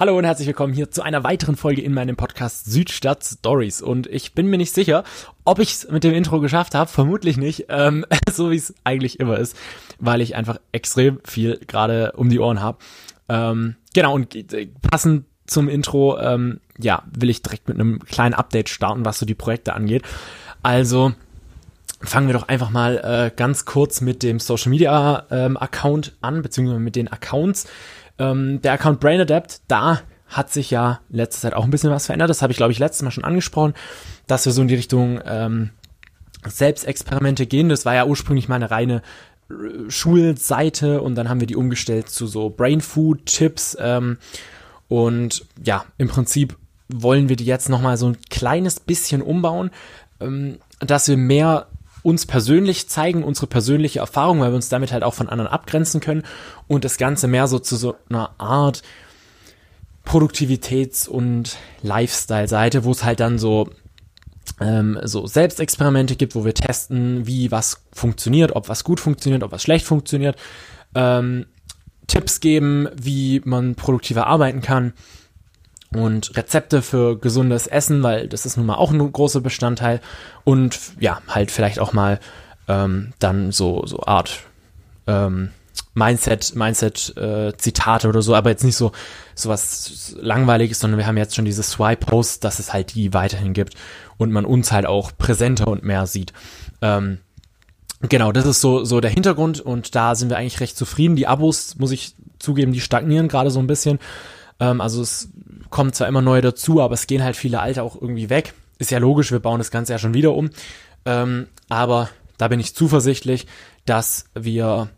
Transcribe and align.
Hallo 0.00 0.16
und 0.16 0.24
herzlich 0.24 0.46
willkommen 0.46 0.72
hier 0.72 0.90
zu 0.90 1.02
einer 1.02 1.24
weiteren 1.24 1.56
Folge 1.56 1.82
in 1.82 1.92
meinem 1.92 2.16
Podcast 2.16 2.64
Südstadt 2.64 3.22
Stories. 3.22 3.82
Und 3.82 4.06
ich 4.06 4.32
bin 4.32 4.46
mir 4.46 4.56
nicht 4.56 4.72
sicher, 4.72 5.04
ob 5.44 5.58
ich 5.58 5.72
es 5.72 5.90
mit 5.90 6.04
dem 6.04 6.14
Intro 6.14 6.40
geschafft 6.40 6.74
habe. 6.74 6.90
Vermutlich 6.90 7.36
nicht, 7.36 7.66
ähm, 7.68 8.06
so 8.32 8.50
wie 8.50 8.56
es 8.56 8.72
eigentlich 8.82 9.20
immer 9.20 9.36
ist, 9.36 9.54
weil 9.98 10.22
ich 10.22 10.36
einfach 10.36 10.58
extrem 10.72 11.20
viel 11.26 11.60
gerade 11.66 12.12
um 12.12 12.30
die 12.30 12.38
Ohren 12.38 12.62
habe. 12.62 12.78
Ähm, 13.28 13.76
genau, 13.92 14.14
und 14.14 14.34
äh, 14.34 14.68
passend 14.90 15.26
zum 15.46 15.68
Intro, 15.68 16.18
ähm, 16.18 16.60
ja, 16.78 17.02
will 17.12 17.28
ich 17.28 17.42
direkt 17.42 17.68
mit 17.68 17.78
einem 17.78 17.98
kleinen 17.98 18.32
Update 18.32 18.70
starten, 18.70 19.04
was 19.04 19.18
so 19.18 19.26
die 19.26 19.34
Projekte 19.34 19.74
angeht. 19.74 20.04
Also, 20.62 21.12
fangen 22.00 22.26
wir 22.26 22.32
doch 22.32 22.48
einfach 22.48 22.70
mal 22.70 22.96
äh, 23.04 23.36
ganz 23.36 23.66
kurz 23.66 24.00
mit 24.00 24.22
dem 24.22 24.40
Social 24.40 24.70
Media 24.70 25.26
ähm, 25.30 25.58
Account 25.58 26.16
an, 26.22 26.40
beziehungsweise 26.40 26.80
mit 26.80 26.96
den 26.96 27.12
Accounts. 27.12 27.66
Ähm, 28.20 28.60
der 28.62 28.74
Account 28.74 29.00
Brain 29.00 29.20
Adapt, 29.20 29.62
da 29.66 30.02
hat 30.28 30.52
sich 30.52 30.70
ja 30.70 31.00
letzte 31.08 31.40
Zeit 31.40 31.54
auch 31.54 31.64
ein 31.64 31.70
bisschen 31.70 31.90
was 31.90 32.06
verändert. 32.06 32.30
Das 32.30 32.42
habe 32.42 32.52
ich, 32.52 32.56
glaube 32.56 32.72
ich, 32.72 32.78
letztes 32.78 33.02
Mal 33.02 33.10
schon 33.10 33.24
angesprochen, 33.24 33.74
dass 34.28 34.46
wir 34.46 34.52
so 34.52 34.62
in 34.62 34.68
die 34.68 34.76
Richtung 34.76 35.20
ähm, 35.24 35.70
Selbstexperimente 36.46 37.46
gehen. 37.46 37.68
Das 37.68 37.84
war 37.84 37.94
ja 37.94 38.06
ursprünglich 38.06 38.48
mal 38.48 38.56
eine 38.56 38.70
reine 38.70 39.02
äh, 39.50 39.90
Schulseite 39.90 41.02
und 41.02 41.16
dann 41.16 41.28
haben 41.28 41.40
wir 41.40 41.48
die 41.48 41.56
umgestellt 41.56 42.10
zu 42.10 42.26
so 42.26 42.50
Brain 42.50 42.80
Food 42.80 43.26
Tipps. 43.26 43.76
Ähm, 43.80 44.18
und 44.88 45.44
ja, 45.64 45.84
im 45.98 46.08
Prinzip 46.08 46.56
wollen 46.88 47.28
wir 47.28 47.36
die 47.36 47.44
jetzt 47.44 47.68
nochmal 47.68 47.96
so 47.96 48.06
ein 48.06 48.18
kleines 48.28 48.78
bisschen 48.78 49.22
umbauen, 49.22 49.70
ähm, 50.20 50.58
dass 50.78 51.08
wir 51.08 51.16
mehr 51.16 51.66
uns 52.02 52.26
persönlich 52.26 52.88
zeigen, 52.88 53.22
unsere 53.22 53.46
persönliche 53.46 54.00
Erfahrung, 54.00 54.40
weil 54.40 54.50
wir 54.50 54.56
uns 54.56 54.68
damit 54.68 54.92
halt 54.92 55.02
auch 55.02 55.14
von 55.14 55.28
anderen 55.28 55.50
abgrenzen 55.50 56.00
können 56.00 56.22
und 56.66 56.84
das 56.84 56.96
Ganze 56.96 57.28
mehr 57.28 57.46
so 57.46 57.58
zu 57.58 57.76
so 57.76 57.96
einer 58.08 58.30
Art 58.38 58.82
Produktivitäts- 60.06 61.08
und 61.08 61.56
Lifestyle-Seite, 61.82 62.84
wo 62.84 62.90
es 62.90 63.04
halt 63.04 63.20
dann 63.20 63.38
so 63.38 63.70
ähm, 64.60 64.98
so 65.04 65.26
Selbstexperimente 65.26 66.16
gibt, 66.16 66.34
wo 66.34 66.44
wir 66.44 66.54
testen, 66.54 67.26
wie 67.26 67.50
was 67.50 67.82
funktioniert, 67.92 68.56
ob 68.56 68.68
was 68.68 68.84
gut 68.84 69.00
funktioniert, 69.00 69.42
ob 69.42 69.52
was 69.52 69.62
schlecht 69.62 69.86
funktioniert, 69.86 70.36
ähm, 70.94 71.46
Tipps 72.06 72.40
geben, 72.40 72.88
wie 73.00 73.40
man 73.44 73.74
produktiver 73.76 74.26
arbeiten 74.26 74.62
kann 74.62 74.94
und 75.94 76.36
Rezepte 76.36 76.82
für 76.82 77.18
gesundes 77.18 77.66
Essen, 77.66 78.02
weil 78.02 78.28
das 78.28 78.46
ist 78.46 78.56
nun 78.56 78.66
mal 78.66 78.76
auch 78.76 78.92
ein 78.92 79.12
großer 79.12 79.40
Bestandteil 79.40 80.00
und 80.44 80.78
ja, 81.00 81.20
halt 81.28 81.50
vielleicht 81.50 81.80
auch 81.80 81.92
mal 81.92 82.20
ähm, 82.68 83.12
dann 83.18 83.50
so, 83.50 83.84
so 83.86 84.00
Art 84.04 84.40
ähm, 85.06 85.50
Mindset, 85.94 86.54
Mindset 86.54 87.16
äh, 87.16 87.52
Zitate 87.56 88.08
oder 88.08 88.22
so, 88.22 88.34
aber 88.34 88.50
jetzt 88.50 88.62
nicht 88.62 88.76
so 88.76 88.92
so 89.34 89.48
was 89.48 90.14
langweiliges, 90.20 90.78
sondern 90.78 90.98
wir 90.98 91.06
haben 91.06 91.16
jetzt 91.16 91.34
schon 91.34 91.44
diese 91.44 91.62
Swipe 91.62 92.06
Posts, 92.06 92.40
dass 92.40 92.58
es 92.60 92.72
halt 92.72 92.94
die 92.94 93.12
weiterhin 93.12 93.52
gibt 93.52 93.74
und 94.16 94.30
man 94.30 94.44
uns 94.44 94.70
halt 94.70 94.86
auch 94.86 95.10
präsenter 95.16 95.66
und 95.66 95.82
mehr 95.82 96.06
sieht. 96.06 96.32
Ähm, 96.82 97.18
genau, 98.02 98.30
das 98.30 98.46
ist 98.46 98.60
so 98.60 98.84
so 98.84 99.00
der 99.00 99.10
Hintergrund 99.10 99.60
und 99.60 99.96
da 99.96 100.14
sind 100.14 100.30
wir 100.30 100.36
eigentlich 100.36 100.60
recht 100.60 100.76
zufrieden. 100.76 101.16
Die 101.16 101.26
Abos 101.26 101.76
muss 101.78 101.90
ich 101.90 102.14
zugeben, 102.38 102.72
die 102.72 102.80
stagnieren 102.80 103.26
gerade 103.26 103.50
so 103.50 103.58
ein 103.58 103.66
bisschen. 103.66 103.98
Ähm, 104.60 104.80
also 104.80 105.02
es 105.02 105.30
kommen 105.70 105.92
zwar 105.92 106.08
immer 106.08 106.22
neue 106.22 106.42
dazu, 106.42 106.80
aber 106.80 106.94
es 106.94 107.06
gehen 107.06 107.24
halt 107.24 107.36
viele 107.36 107.60
alte 107.60 107.82
auch 107.82 108.00
irgendwie 108.00 108.30
weg. 108.30 108.54
Ist 108.78 108.90
ja 108.90 108.98
logisch, 108.98 109.32
wir 109.32 109.40
bauen 109.40 109.58
das 109.58 109.70
Ganze 109.70 109.92
ja 109.92 109.98
schon 109.98 110.14
wieder 110.14 110.34
um. 110.34 110.50
Ähm, 111.04 111.46
aber 111.68 112.08
da 112.38 112.48
bin 112.48 112.60
ich 112.60 112.74
zuversichtlich, 112.74 113.46
dass 113.84 114.24
wir 114.34 114.88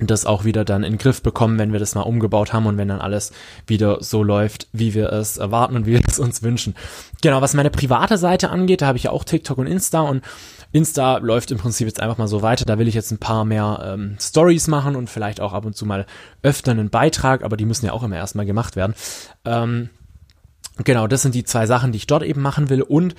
das 0.00 0.26
auch 0.26 0.44
wieder 0.44 0.64
dann 0.64 0.84
in 0.84 0.94
den 0.94 0.98
Griff 0.98 1.22
bekommen, 1.22 1.58
wenn 1.58 1.72
wir 1.72 1.80
das 1.80 1.94
mal 1.94 2.02
umgebaut 2.02 2.52
haben 2.52 2.66
und 2.66 2.76
wenn 2.76 2.88
dann 2.88 3.00
alles 3.00 3.32
wieder 3.66 4.02
so 4.02 4.22
läuft, 4.22 4.68
wie 4.72 4.92
wir 4.94 5.10
es 5.12 5.38
erwarten 5.38 5.74
und 5.74 5.86
wie 5.86 5.92
wir 5.92 6.02
es 6.06 6.18
uns 6.18 6.42
wünschen. 6.42 6.74
Genau, 7.22 7.40
was 7.40 7.54
meine 7.54 7.70
private 7.70 8.18
Seite 8.18 8.50
angeht, 8.50 8.82
da 8.82 8.88
habe 8.88 8.98
ich 8.98 9.04
ja 9.04 9.10
auch 9.10 9.24
TikTok 9.24 9.56
und 9.58 9.66
Insta 9.66 10.00
und 10.00 10.22
Insta 10.76 11.16
läuft 11.18 11.50
im 11.50 11.58
Prinzip 11.58 11.86
jetzt 11.86 12.00
einfach 12.00 12.18
mal 12.18 12.28
so 12.28 12.42
weiter. 12.42 12.66
Da 12.66 12.78
will 12.78 12.86
ich 12.86 12.94
jetzt 12.94 13.10
ein 13.10 13.18
paar 13.18 13.46
mehr 13.46 13.82
ähm, 13.82 14.16
Stories 14.20 14.68
machen 14.68 14.94
und 14.94 15.08
vielleicht 15.08 15.40
auch 15.40 15.54
ab 15.54 15.64
und 15.64 15.74
zu 15.74 15.86
mal 15.86 16.04
öfter 16.42 16.70
einen 16.70 16.90
Beitrag, 16.90 17.42
aber 17.42 17.56
die 17.56 17.64
müssen 17.64 17.86
ja 17.86 17.92
auch 17.92 18.02
immer 18.02 18.16
erstmal 18.16 18.44
gemacht 18.44 18.76
werden. 18.76 18.94
Ähm, 19.46 19.88
genau, 20.84 21.06
das 21.06 21.22
sind 21.22 21.34
die 21.34 21.44
zwei 21.44 21.66
Sachen, 21.66 21.92
die 21.92 21.96
ich 21.96 22.06
dort 22.06 22.22
eben 22.22 22.42
machen 22.42 22.68
will 22.68 22.82
und 22.82 23.14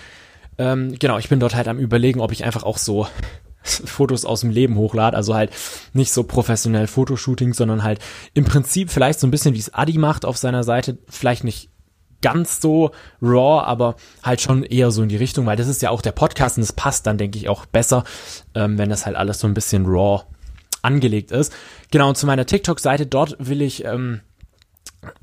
ähm, 0.59 0.97
genau, 0.99 1.17
ich 1.17 1.29
bin 1.29 1.39
dort 1.39 1.55
halt 1.55 1.67
am 1.67 1.79
überlegen, 1.79 2.19
ob 2.19 2.31
ich 2.31 2.43
einfach 2.43 2.61
auch 2.61 2.77
so 2.77 3.07
Fotos 3.63 4.23
aus 4.23 4.41
dem 4.41 4.51
Leben 4.51 4.75
hochlade, 4.75 5.17
also 5.17 5.33
halt 5.33 5.51
nicht 5.93 6.13
so 6.13 6.23
professionell 6.23 6.85
Fotoshooting, 6.85 7.53
sondern 7.53 7.81
halt 7.81 7.99
im 8.35 8.45
Prinzip 8.45 8.91
vielleicht 8.91 9.19
so 9.19 9.25
ein 9.25 9.31
bisschen 9.31 9.55
wie 9.55 9.59
es 9.59 9.73
Adi 9.73 9.97
macht 9.97 10.25
auf 10.25 10.37
seiner 10.37 10.63
Seite, 10.63 10.99
vielleicht 11.09 11.43
nicht 11.43 11.69
ganz 12.21 12.61
so 12.61 12.91
raw, 13.21 13.63
aber 13.65 13.95
halt 14.23 14.41
schon 14.41 14.63
eher 14.63 14.91
so 14.91 15.03
in 15.03 15.09
die 15.09 15.17
Richtung, 15.17 15.45
weil 15.45 15.57
das 15.57 15.67
ist 15.67 15.81
ja 15.81 15.89
auch 15.89 16.01
der 16.01 16.11
Podcast 16.11 16.57
und 16.57 16.61
das 16.61 16.73
passt 16.73 17.05
dann, 17.05 17.17
denke 17.17 17.37
ich, 17.37 17.49
auch 17.49 17.65
besser, 17.65 18.03
ähm, 18.55 18.77
wenn 18.77 18.89
das 18.89 19.05
halt 19.05 19.15
alles 19.15 19.39
so 19.39 19.47
ein 19.47 19.53
bisschen 19.53 19.85
raw 19.85 20.23
angelegt 20.81 21.31
ist. 21.31 21.53
Genau, 21.91 22.09
und 22.09 22.17
zu 22.17 22.25
meiner 22.25 22.45
TikTok-Seite, 22.45 23.05
dort 23.05 23.35
will 23.39 23.61
ich 23.61 23.85
ähm, 23.85 24.21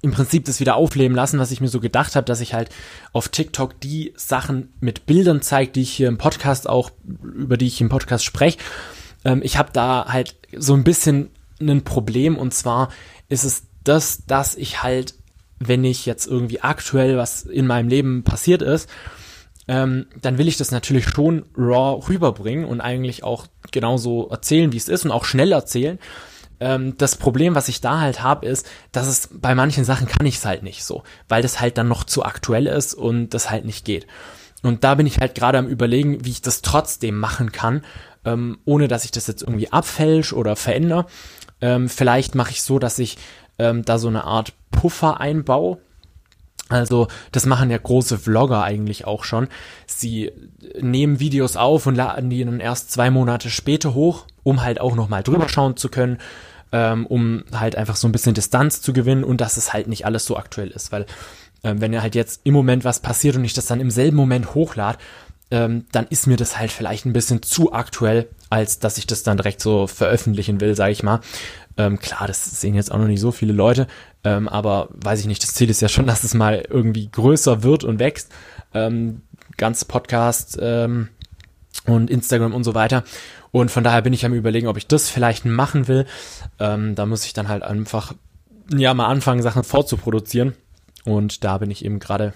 im 0.03 0.13
Prinzip 0.13 0.45
das 0.45 0.61
wieder 0.61 0.77
aufleben 0.77 1.17
lassen, 1.17 1.39
was 1.39 1.51
ich 1.51 1.61
mir 1.61 1.69
so 1.69 1.81
gedacht 1.81 2.17
habe, 2.17 2.25
dass 2.25 2.41
ich 2.41 2.55
halt 2.55 2.71
auf 3.13 3.29
TikTok 3.29 3.81
die 3.81 4.13
Sachen 4.17 4.73
mit 4.81 5.07
Bildern 5.07 5.43
zeige, 5.43 5.73
die 5.73 5.83
ich 5.83 5.93
hier 5.93 6.09
im 6.09 6.19
Podcast 6.19 6.69
auch, 6.69 6.91
über 7.23 7.57
die 7.57 7.67
ich 7.67 7.81
im 7.81 7.89
Podcast 7.89 8.25
spreche. 8.25 8.59
Ähm, 9.25 9.41
ich 9.43 9.59
habe 9.59 9.71
da 9.73 10.07
halt 10.09 10.37
so 10.57 10.75
ein 10.75 10.85
bisschen 10.85 11.31
ein 11.61 11.83
Problem 11.83 12.37
und 12.37 12.53
zwar 12.55 12.91
ist 13.29 13.45
es 13.45 13.65
das, 13.85 14.25
dass 14.27 14.55
ich 14.55 14.83
halt 14.83 15.15
wenn 15.59 15.85
ich 15.85 16.07
jetzt 16.07 16.27
irgendwie 16.27 16.61
aktuell 16.61 17.17
was 17.17 17.43
in 17.43 17.67
meinem 17.67 17.89
Leben 17.89 18.25
passiert 18.25 18.63
ist, 18.63 18.89
ähm, 19.67 20.07
dann 20.21 20.39
will 20.39 20.49
ich 20.49 20.57
das 20.57 20.71
natürlich 20.71 21.09
schon 21.09 21.47
raw 21.57 22.01
rüberbringen 22.09 22.67
und 22.67 22.81
eigentlich 22.81 23.25
auch 23.25 23.47
genauso 23.73 24.29
erzählen, 24.29 24.73
wie 24.73 24.77
es 24.77 24.89
ist 24.89 25.05
und 25.05 25.11
auch 25.11 25.25
schnell 25.25 25.53
erzählen. 25.53 25.99
Ähm, 26.61 26.97
das 26.99 27.17
Problem, 27.17 27.55
was 27.55 27.69
ich 27.69 27.81
da 27.81 28.01
halt 28.01 28.23
habe, 28.23 28.47
ist, 28.47 28.67
dass 28.93 29.07
es 29.07 29.31
bei 29.33 29.55
manchen 29.55 29.85
Sachen 29.85 30.07
kann 30.07 30.27
ich 30.27 30.37
es 30.37 30.45
halt 30.45 30.63
nicht 30.63 30.85
so, 30.85 31.03
weil 31.29 31.43
das 31.43 31.61
halt 31.61 31.79
dann 31.79 31.89
noch 31.89 32.05
zu 32.05 32.25
aktuell 32.25 32.67
ist 32.67 32.95
und 32.95 33.31
das 33.31 33.51
halt 33.51 33.65
nicht 33.65 33.85
geht. 33.85 34.07
Und 34.63 34.85
da 34.85 34.95
bin 34.95 35.07
ich 35.07 35.19
halt 35.19 35.35
gerade 35.35 35.59
am 35.59 35.67
überlegen, 35.67 36.25
wie 36.25 36.31
ich 36.31 36.43
das 36.43 36.63
trotzdem 36.63 37.19
machen 37.19 37.53
kann, 37.53 37.85
ähm, 38.25 38.59
ohne 38.65 38.89
dass 38.89 39.05
ich 39.05 39.11
das 39.11 39.27
jetzt 39.27 39.43
irgendwie 39.43 39.73
abfälsch 39.73 40.33
oder 40.33 40.57
verändere. 40.57 41.07
Ähm, 41.61 41.89
vielleicht 41.89 42.35
mache 42.35 42.53
ich 42.53 42.63
so, 42.63 42.79
dass 42.79 42.99
ich 42.99 43.19
ähm, 43.59 43.85
da 43.85 43.99
so 43.99 44.09
eine 44.09 44.25
Art 44.25 44.53
Puffer 44.71 45.21
einbaue. 45.21 45.79
Also 46.69 47.09
das 47.33 47.47
machen 47.47 47.71
ja 47.71 47.79
große 47.79 48.19
Vlogger 48.19 48.63
eigentlich 48.63 49.07
auch 49.07 49.25
schon. 49.25 49.49
Sie 49.87 50.33
nehmen 50.81 51.21
Videos 51.21 51.57
auf 51.57 51.87
und 51.87 51.95
laden 51.95 52.31
die 52.31 52.45
dann 52.45 52.61
erst 52.61 52.91
zwei 52.91 53.11
Monate 53.11 53.51
später 53.51 53.95
hoch, 53.95 54.27
um 54.43 54.63
halt 54.63 54.81
auch 54.81 54.97
nochmal 54.97 55.23
drüber 55.23 55.49
schauen 55.49 55.77
zu 55.77 55.91
können, 55.91 56.19
ähm, 56.73 57.07
um 57.07 57.45
halt 57.53 57.77
einfach 57.77 57.97
so 57.97 58.09
ein 58.09 58.13
bisschen 58.13 58.35
Distanz 58.35 58.81
zu 58.81 58.93
gewinnen 58.93 59.25
und 59.25 59.41
dass 59.41 59.59
es 59.59 59.73
halt 59.73 59.89
nicht 59.89 60.07
alles 60.07 60.25
so 60.25 60.37
aktuell 60.37 60.69
ist. 60.69 60.91
Weil 60.91 61.05
ähm, 61.63 61.81
wenn 61.81 61.93
ja 61.93 62.03
halt 62.03 62.15
jetzt 62.15 62.41
im 62.45 62.55
Moment 62.55 62.85
was 62.85 63.01
passiert 63.01 63.37
und 63.37 63.45
ich 63.45 63.55
das 63.55 63.67
dann 63.67 63.81
im 63.81 63.91
selben 63.91 64.17
Moment 64.17 64.55
hochlade, 64.55 64.99
ähm, 65.55 65.85
dann 65.93 66.09
ist 66.09 66.27
mir 66.27 66.37
das 66.37 66.59
halt 66.59 66.73
vielleicht 66.73 67.07
ein 67.07 67.13
bisschen 67.13 67.41
zu 67.41 67.73
aktuell, 67.73 68.29
als 68.51 68.81
dass 68.81 68.99
ich 68.99 69.07
das 69.07 69.23
dann 69.23 69.37
direkt 69.37 69.61
so 69.61 69.87
veröffentlichen 69.87 70.61
will, 70.61 70.75
sage 70.75 70.91
ich 70.91 71.05
mal. 71.05 71.21
Ähm, 71.77 72.01
klar, 72.01 72.27
das 72.27 72.61
sehen 72.61 72.75
jetzt 72.75 72.91
auch 72.91 72.99
noch 72.99 73.07
nicht 73.07 73.21
so 73.21 73.31
viele 73.31 73.53
Leute, 73.53 73.87
ähm, 74.25 74.49
aber 74.49 74.89
weiß 74.91 75.21
ich 75.21 75.27
nicht, 75.27 75.45
das 75.45 75.55
Ziel 75.55 75.71
ist 75.71 75.81
ja 75.81 75.89
schon, 75.89 76.07
dass 76.09 76.25
es 76.25 76.35
mal 76.35 76.67
irgendwie 76.69 77.09
größer 77.09 77.63
wird 77.63 77.85
und 77.85 78.01
wächst. 78.01 78.33
Ähm, 78.75 79.23
ganz 79.57 79.85
Podcast 79.85 80.59
ähm, 80.61 81.11
und 81.87 82.11
Instagram 82.11 82.53
und 82.53 82.65
so 82.65 82.75
weiter. 82.75 83.05
Und 83.53 83.71
von 83.71 83.85
daher 83.85 84.03
bin 84.03 84.13
ich 84.13 84.27
am 84.27 84.35
überlegen, 84.35 84.67
ob 84.67 84.77
ich 84.77 84.89
das 84.89 85.09
vielleicht 85.09 85.45
machen 85.45 85.87
will. 85.87 86.05
Ähm, 86.59 86.97
da 86.97 87.07
muss 87.07 87.27
ich 87.27 87.33
dann 87.33 87.47
halt 87.47 87.63
einfach 87.63 88.13
ja 88.77 88.93
mal 88.93 89.07
anfangen, 89.07 89.43
Sachen 89.43 89.63
vorzuproduzieren. 89.63 90.55
Und 91.05 91.45
da 91.45 91.59
bin 91.59 91.71
ich 91.71 91.85
eben 91.85 92.01
gerade 92.01 92.35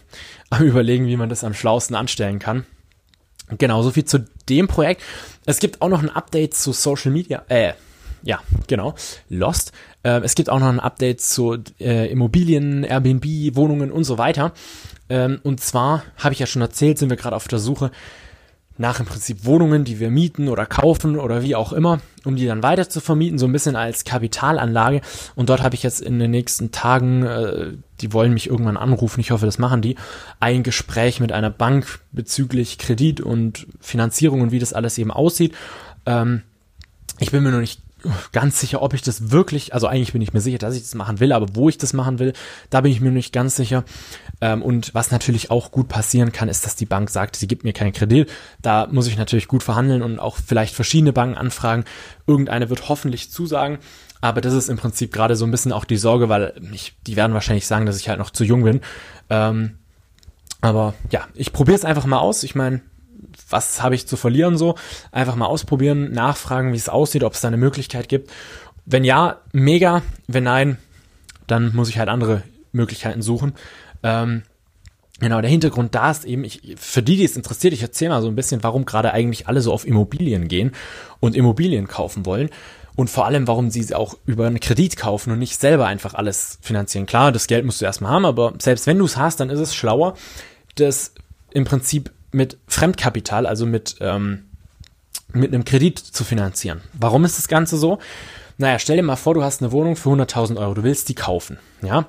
am 0.50 0.62
überlegen, 0.62 1.08
wie 1.08 1.16
man 1.16 1.28
das 1.28 1.43
am 1.43 1.54
schlausten 1.54 1.96
anstellen 1.96 2.38
kann. 2.38 2.64
Genau, 3.56 3.82
so 3.82 3.90
viel 3.90 4.04
zu 4.04 4.26
dem 4.48 4.68
Projekt. 4.68 5.02
Es 5.46 5.58
gibt 5.58 5.80
auch 5.80 5.88
noch 5.88 6.02
ein 6.02 6.10
Update 6.10 6.54
zu 6.54 6.72
Social 6.72 7.10
Media, 7.12 7.42
äh, 7.48 7.72
ja, 8.22 8.40
genau, 8.66 8.94
Lost. 9.28 9.72
Äh, 10.02 10.20
es 10.22 10.34
gibt 10.34 10.50
auch 10.50 10.58
noch 10.58 10.68
ein 10.68 10.80
Update 10.80 11.20
zu 11.20 11.56
äh, 11.80 12.10
Immobilien, 12.10 12.84
Airbnb, 12.84 13.24
Wohnungen 13.56 13.90
und 13.90 14.04
so 14.04 14.18
weiter. 14.18 14.52
Ähm, 15.08 15.40
und 15.44 15.60
zwar, 15.60 16.02
habe 16.16 16.34
ich 16.34 16.38
ja 16.38 16.46
schon 16.46 16.62
erzählt, 16.62 16.98
sind 16.98 17.10
wir 17.10 17.16
gerade 17.16 17.36
auf 17.36 17.48
der 17.48 17.58
Suche 17.58 17.90
nach 18.78 19.00
im 19.00 19.06
Prinzip 19.06 19.44
Wohnungen, 19.44 19.84
die 19.84 19.98
wir 20.00 20.10
mieten 20.10 20.48
oder 20.48 20.64
kaufen 20.64 21.19
oder 21.19 21.42
wie 21.42 21.56
auch 21.56 21.72
immer, 21.72 22.00
um 22.25 22.36
die 22.36 22.46
dann 22.46 22.62
weiter 22.62 22.88
zu 22.88 23.00
vermieten, 23.00 23.38
so 23.38 23.46
ein 23.46 23.52
bisschen 23.52 23.76
als 23.76 24.04
Kapitalanlage. 24.04 25.00
Und 25.34 25.48
dort 25.48 25.62
habe 25.62 25.75
ich 25.75 25.82
jetzt 25.82 26.00
in 26.00 26.19
den 26.19 26.30
nächsten 26.30 26.70
Tagen, 26.70 27.25
äh, 27.25 27.72
die 28.00 28.12
wollen 28.12 28.32
mich 28.32 28.48
irgendwann 28.48 28.76
anrufen, 28.76 29.20
ich 29.20 29.32
hoffe, 29.32 29.46
das 29.46 29.58
machen 29.58 29.82
die, 29.82 29.96
ein 30.40 30.62
Gespräch 30.62 31.20
mit 31.20 31.32
einer 31.32 31.50
Bank 31.50 32.00
bezüglich 32.12 32.78
Kredit 32.78 33.20
und 33.20 33.66
Finanzierung 33.80 34.40
und 34.40 34.52
wie 34.52 34.60
das 34.60 34.72
alles 34.72 34.96
eben 34.98 35.10
aussieht. 35.10 35.54
Ähm, 36.06 36.42
ich 37.19 37.32
bin 37.32 37.42
mir 37.42 37.50
noch 37.50 37.60
nicht 37.60 37.82
ganz 38.32 38.60
sicher, 38.60 38.82
ob 38.82 38.94
ich 38.94 39.02
das 39.02 39.30
wirklich, 39.30 39.74
also 39.74 39.86
eigentlich 39.86 40.12
bin 40.12 40.22
ich 40.22 40.32
mir 40.32 40.40
sicher, 40.40 40.58
dass 40.58 40.74
ich 40.74 40.82
das 40.82 40.94
machen 40.94 41.20
will, 41.20 41.32
aber 41.32 41.46
wo 41.54 41.68
ich 41.68 41.78
das 41.78 41.92
machen 41.92 42.18
will, 42.18 42.32
da 42.70 42.80
bin 42.80 42.92
ich 42.92 43.00
mir 43.00 43.10
nicht 43.10 43.32
ganz 43.32 43.56
sicher. 43.56 43.84
Ähm, 44.40 44.62
und 44.62 44.94
was 44.94 45.10
natürlich 45.10 45.50
auch 45.50 45.70
gut 45.70 45.88
passieren 45.88 46.32
kann, 46.32 46.48
ist, 46.48 46.64
dass 46.64 46.76
die 46.76 46.86
Bank 46.86 47.10
sagt, 47.10 47.36
sie 47.36 47.48
gibt 47.48 47.64
mir 47.64 47.72
keinen 47.72 47.92
Kredit. 47.92 48.30
Da 48.62 48.86
muss 48.90 49.06
ich 49.06 49.16
natürlich 49.16 49.48
gut 49.48 49.62
verhandeln 49.62 50.02
und 50.02 50.18
auch 50.18 50.36
vielleicht 50.36 50.74
verschiedene 50.74 51.12
Banken 51.12 51.36
anfragen. 51.36 51.84
Irgendeine 52.26 52.70
wird 52.70 52.88
hoffentlich 52.88 53.30
zusagen. 53.30 53.78
Aber 54.20 54.40
das 54.40 54.52
ist 54.52 54.68
im 54.68 54.76
Prinzip 54.76 55.12
gerade 55.12 55.36
so 55.36 55.44
ein 55.44 55.50
bisschen 55.50 55.72
auch 55.72 55.84
die 55.84 55.96
Sorge, 55.96 56.28
weil 56.28 56.60
ich, 56.72 56.96
die 57.06 57.16
werden 57.16 57.34
wahrscheinlich 57.34 57.66
sagen, 57.66 57.86
dass 57.86 58.00
ich 58.00 58.08
halt 58.08 58.18
noch 58.18 58.30
zu 58.30 58.44
jung 58.44 58.64
bin. 58.64 58.80
Ähm, 59.30 59.78
aber 60.60 60.94
ja, 61.10 61.28
ich 61.34 61.52
probiere 61.52 61.76
es 61.76 61.84
einfach 61.84 62.06
mal 62.06 62.18
aus. 62.18 62.42
Ich 62.42 62.54
meine, 62.54 62.80
was 63.49 63.82
habe 63.82 63.94
ich 63.94 64.06
zu 64.06 64.17
verlieren 64.17 64.56
so? 64.56 64.75
Einfach 65.12 65.37
mal 65.37 65.47
ausprobieren, 65.47 66.12
nachfragen, 66.12 66.73
wie 66.73 66.76
es 66.76 66.88
aussieht, 66.88 67.25
ob 67.25 67.35
es 67.35 67.41
da 67.41 67.49
eine 67.49 67.56
Möglichkeit 67.56 68.09
gibt. 68.09 68.31
Wenn 68.85 69.05
ja, 69.05 69.38
mega. 69.53 70.03
Wenn 70.26 70.44
nein, 70.44 70.79
dann 71.47 71.75
muss 71.75 71.88
ich 71.88 71.99
halt 71.99 72.09
andere 72.09 72.43
Möglichkeiten 72.73 73.23
suchen. 73.23 73.55
Ähm, 74.03 74.43
genau, 75.20 75.41
der 75.41 75.50
Hintergrund 75.50 75.94
da 75.94 76.11
ist 76.11 76.25
eben, 76.25 76.44
ich, 76.44 76.76
für 76.76 77.03
die, 77.03 77.17
die 77.17 77.25
es 77.25 77.37
interessiert, 77.37 77.73
ich 77.73 77.82
erzähle 77.82 78.11
mal 78.11 78.23
so 78.23 78.29
ein 78.29 78.37
bisschen, 78.37 78.62
warum 78.62 78.85
gerade 78.85 79.12
eigentlich 79.12 79.49
alle 79.49 79.61
so 79.61 79.73
auf 79.73 79.87
Immobilien 79.87 80.49
gehen 80.49 80.73
und 81.20 81.37
Immobilien 81.37 81.88
kaufen 81.88 82.26
wollen 82.26 82.50
und 82.99 83.11
vor 83.11 83.26
allem, 83.26 83.47
warum 83.47 83.70
sie 83.70 83.94
auch 83.94 84.17
über 84.26 84.47
einen 84.47 84.61
Kredit 84.61 84.97
kaufen 84.97 85.32
und 85.32 85.38
nicht 85.38 85.61
selber 85.61 85.87
einfach 85.87 86.15
alles 86.15 86.59
finanzieren. 86.61 87.06
Klar, 87.06 87.31
das 87.32 87.47
Geld 87.47 87.65
musst 87.65 87.81
du 87.81 87.85
erstmal 87.85 88.11
haben, 88.11 88.25
aber 88.25 88.55
selbst 88.59 88.87
wenn 88.87 88.99
du 88.99 89.05
es 89.05 89.17
hast, 89.17 89.41
dann 89.41 89.50
ist 89.50 89.61
es 89.61 89.75
schlauer, 89.75 90.15
das 90.75 91.15
im 91.53 91.65
Prinzip 91.65 92.11
mit 92.32 92.58
Fremdkapital, 92.66 93.46
also 93.46 93.66
mit, 93.66 93.96
ähm, 94.00 94.44
mit 95.32 95.52
einem 95.52 95.64
Kredit 95.64 95.98
zu 95.98 96.25
finanzieren. 96.25 96.82
Warum 96.92 97.25
ist 97.25 97.38
das 97.38 97.48
Ganze 97.48 97.76
so? 97.76 97.98
Naja, 98.56 98.78
stell 98.78 98.96
dir 98.96 99.02
mal 99.02 99.16
vor, 99.16 99.34
du 99.34 99.42
hast 99.42 99.62
eine 99.62 99.72
Wohnung 99.72 99.96
für 99.96 100.10
100.000 100.10 100.58
Euro, 100.58 100.75
du 100.75 100.82
willst 100.82 101.08
die 101.08 101.14
kaufen, 101.14 101.58
ja? 101.82 102.06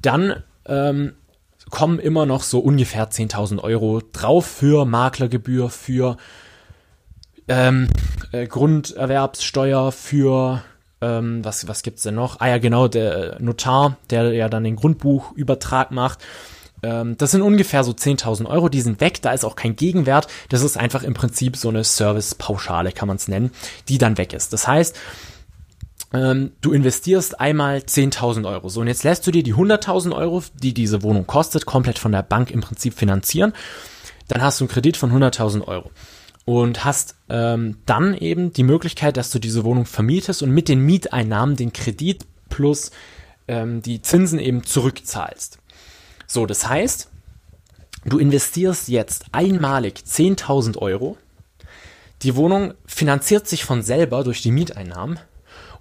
Dann 0.00 0.42
ähm, 0.66 1.12
kommen 1.70 1.98
immer 1.98 2.26
noch 2.26 2.42
so 2.42 2.60
ungefähr 2.60 3.10
10.000 3.10 3.60
Euro 3.62 4.02
drauf 4.12 4.46
für 4.46 4.84
Maklergebühr, 4.84 5.70
für 5.70 6.16
ähm, 7.48 7.88
äh, 8.32 8.46
Grunderwerbssteuer 8.46 9.92
für 9.92 10.62
ähm, 11.00 11.44
was 11.44 11.66
was 11.68 11.82
gibt's 11.82 12.02
denn 12.02 12.14
noch? 12.14 12.40
Ah 12.40 12.48
ja, 12.48 12.58
genau, 12.58 12.88
der 12.88 13.40
Notar, 13.40 13.96
der 14.10 14.32
ja 14.32 14.48
dann 14.48 14.64
den 14.64 14.76
Grundbuchübertrag 14.76 15.90
macht. 15.90 16.20
Ähm, 16.82 17.16
das 17.16 17.30
sind 17.30 17.42
ungefähr 17.42 17.84
so 17.84 17.92
10.000 17.92 18.46
Euro, 18.46 18.68
die 18.68 18.80
sind 18.80 19.00
weg, 19.00 19.22
da 19.22 19.32
ist 19.32 19.44
auch 19.44 19.56
kein 19.56 19.76
Gegenwert. 19.76 20.26
Das 20.48 20.62
ist 20.62 20.76
einfach 20.76 21.02
im 21.02 21.14
Prinzip 21.14 21.56
so 21.56 21.68
eine 21.68 21.84
Servicepauschale, 21.84 22.92
kann 22.92 23.08
man 23.08 23.16
es 23.16 23.28
nennen, 23.28 23.52
die 23.88 23.98
dann 23.98 24.18
weg 24.18 24.32
ist. 24.32 24.52
Das 24.52 24.66
heißt, 24.66 24.96
ähm, 26.12 26.52
du 26.60 26.72
investierst 26.72 27.40
einmal 27.40 27.78
10.000 27.78 28.46
Euro. 28.46 28.68
So, 28.68 28.80
und 28.80 28.86
jetzt 28.86 29.04
lässt 29.04 29.26
du 29.26 29.30
dir 29.30 29.42
die 29.42 29.54
100.000 29.54 30.14
Euro, 30.14 30.42
die 30.62 30.74
diese 30.74 31.02
Wohnung 31.02 31.26
kostet, 31.26 31.66
komplett 31.66 31.98
von 31.98 32.12
der 32.12 32.22
Bank 32.22 32.50
im 32.50 32.60
Prinzip 32.60 32.94
finanzieren. 32.94 33.52
Dann 34.28 34.42
hast 34.42 34.60
du 34.60 34.64
einen 34.64 34.70
Kredit 34.70 34.96
von 34.96 35.12
100.000 35.12 35.66
Euro 35.66 35.90
und 36.44 36.84
hast 36.84 37.16
ähm, 37.28 37.78
dann 37.86 38.14
eben 38.14 38.52
die 38.52 38.64
Möglichkeit, 38.64 39.16
dass 39.16 39.30
du 39.30 39.38
diese 39.38 39.64
Wohnung 39.64 39.86
vermietest 39.86 40.42
und 40.42 40.50
mit 40.50 40.68
den 40.68 40.80
Mieteinnahmen 40.80 41.56
den 41.56 41.72
Kredit 41.72 42.26
plus 42.48 42.90
ähm, 43.48 43.82
die 43.82 44.02
Zinsen 44.02 44.38
eben 44.38 44.64
zurückzahlst. 44.64 45.58
So, 46.32 46.46
das 46.46 46.66
heißt, 46.66 47.10
du 48.06 48.18
investierst 48.18 48.88
jetzt 48.88 49.26
einmalig 49.32 50.02
10.000 50.06 50.78
Euro, 50.78 51.18
die 52.22 52.36
Wohnung 52.36 52.72
finanziert 52.86 53.46
sich 53.46 53.66
von 53.66 53.82
selber 53.82 54.24
durch 54.24 54.40
die 54.40 54.50
Mieteinnahmen 54.50 55.20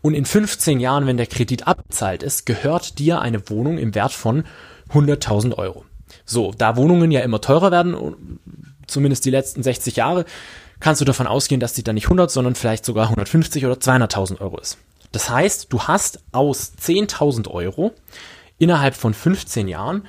und 0.02 0.14
in 0.14 0.26
15 0.26 0.82
Jahren, 0.82 1.08
wenn 1.08 1.16
der 1.16 1.28
Kredit 1.28 1.68
abbezahlt 1.68 2.22
ist, 2.22 2.46
gehört 2.46 3.00
dir 3.00 3.22
eine 3.22 3.50
Wohnung 3.50 3.78
im 3.78 3.96
Wert 3.96 4.12
von 4.12 4.44
100.000 4.90 5.58
Euro. 5.58 5.86
So, 6.26 6.52
da 6.58 6.76
Wohnungen 6.76 7.12
ja 7.12 7.22
immer 7.22 7.40
teurer 7.40 7.72
werden, 7.72 8.38
zumindest 8.88 9.24
die 9.24 9.32
letzten 9.32 9.64
60 9.64 9.96
Jahre, 9.96 10.26
kannst 10.82 11.00
du 11.00 11.06
davon 11.06 11.28
ausgehen, 11.28 11.62
dass 11.62 11.72
die 11.72 11.84
dann 11.84 11.96
nicht 11.96 12.08
100, 12.08 12.30
sondern 12.30 12.56
vielleicht 12.56 12.84
sogar 12.84 13.06
150 13.06 13.66
oder 13.66 13.76
200.000 13.76 14.42
Euro 14.42 14.60
ist. 14.60 14.78
Das 15.14 15.30
heißt, 15.30 15.72
du 15.72 15.84
hast 15.84 16.20
aus 16.34 16.74
10.000 16.78 17.48
Euro 17.48 17.94
innerhalb 18.58 18.96
von 18.96 19.14
15 19.14 19.70
Jahren 19.70 20.06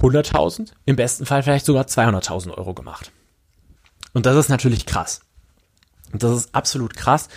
100.000, 0.00 0.72
im 0.84 0.96
besten 0.96 1.26
Fall 1.26 1.42
vielleicht 1.42 1.66
sogar 1.66 1.84
200.000 1.84 2.56
Euro 2.56 2.74
gemacht. 2.74 3.12
Und 4.12 4.26
das 4.26 4.36
ist 4.36 4.48
natürlich 4.48 4.86
krass. 4.86 5.20
Das 6.12 6.32
ist 6.32 6.54
absolut 6.54 6.96
krass. 6.96 7.28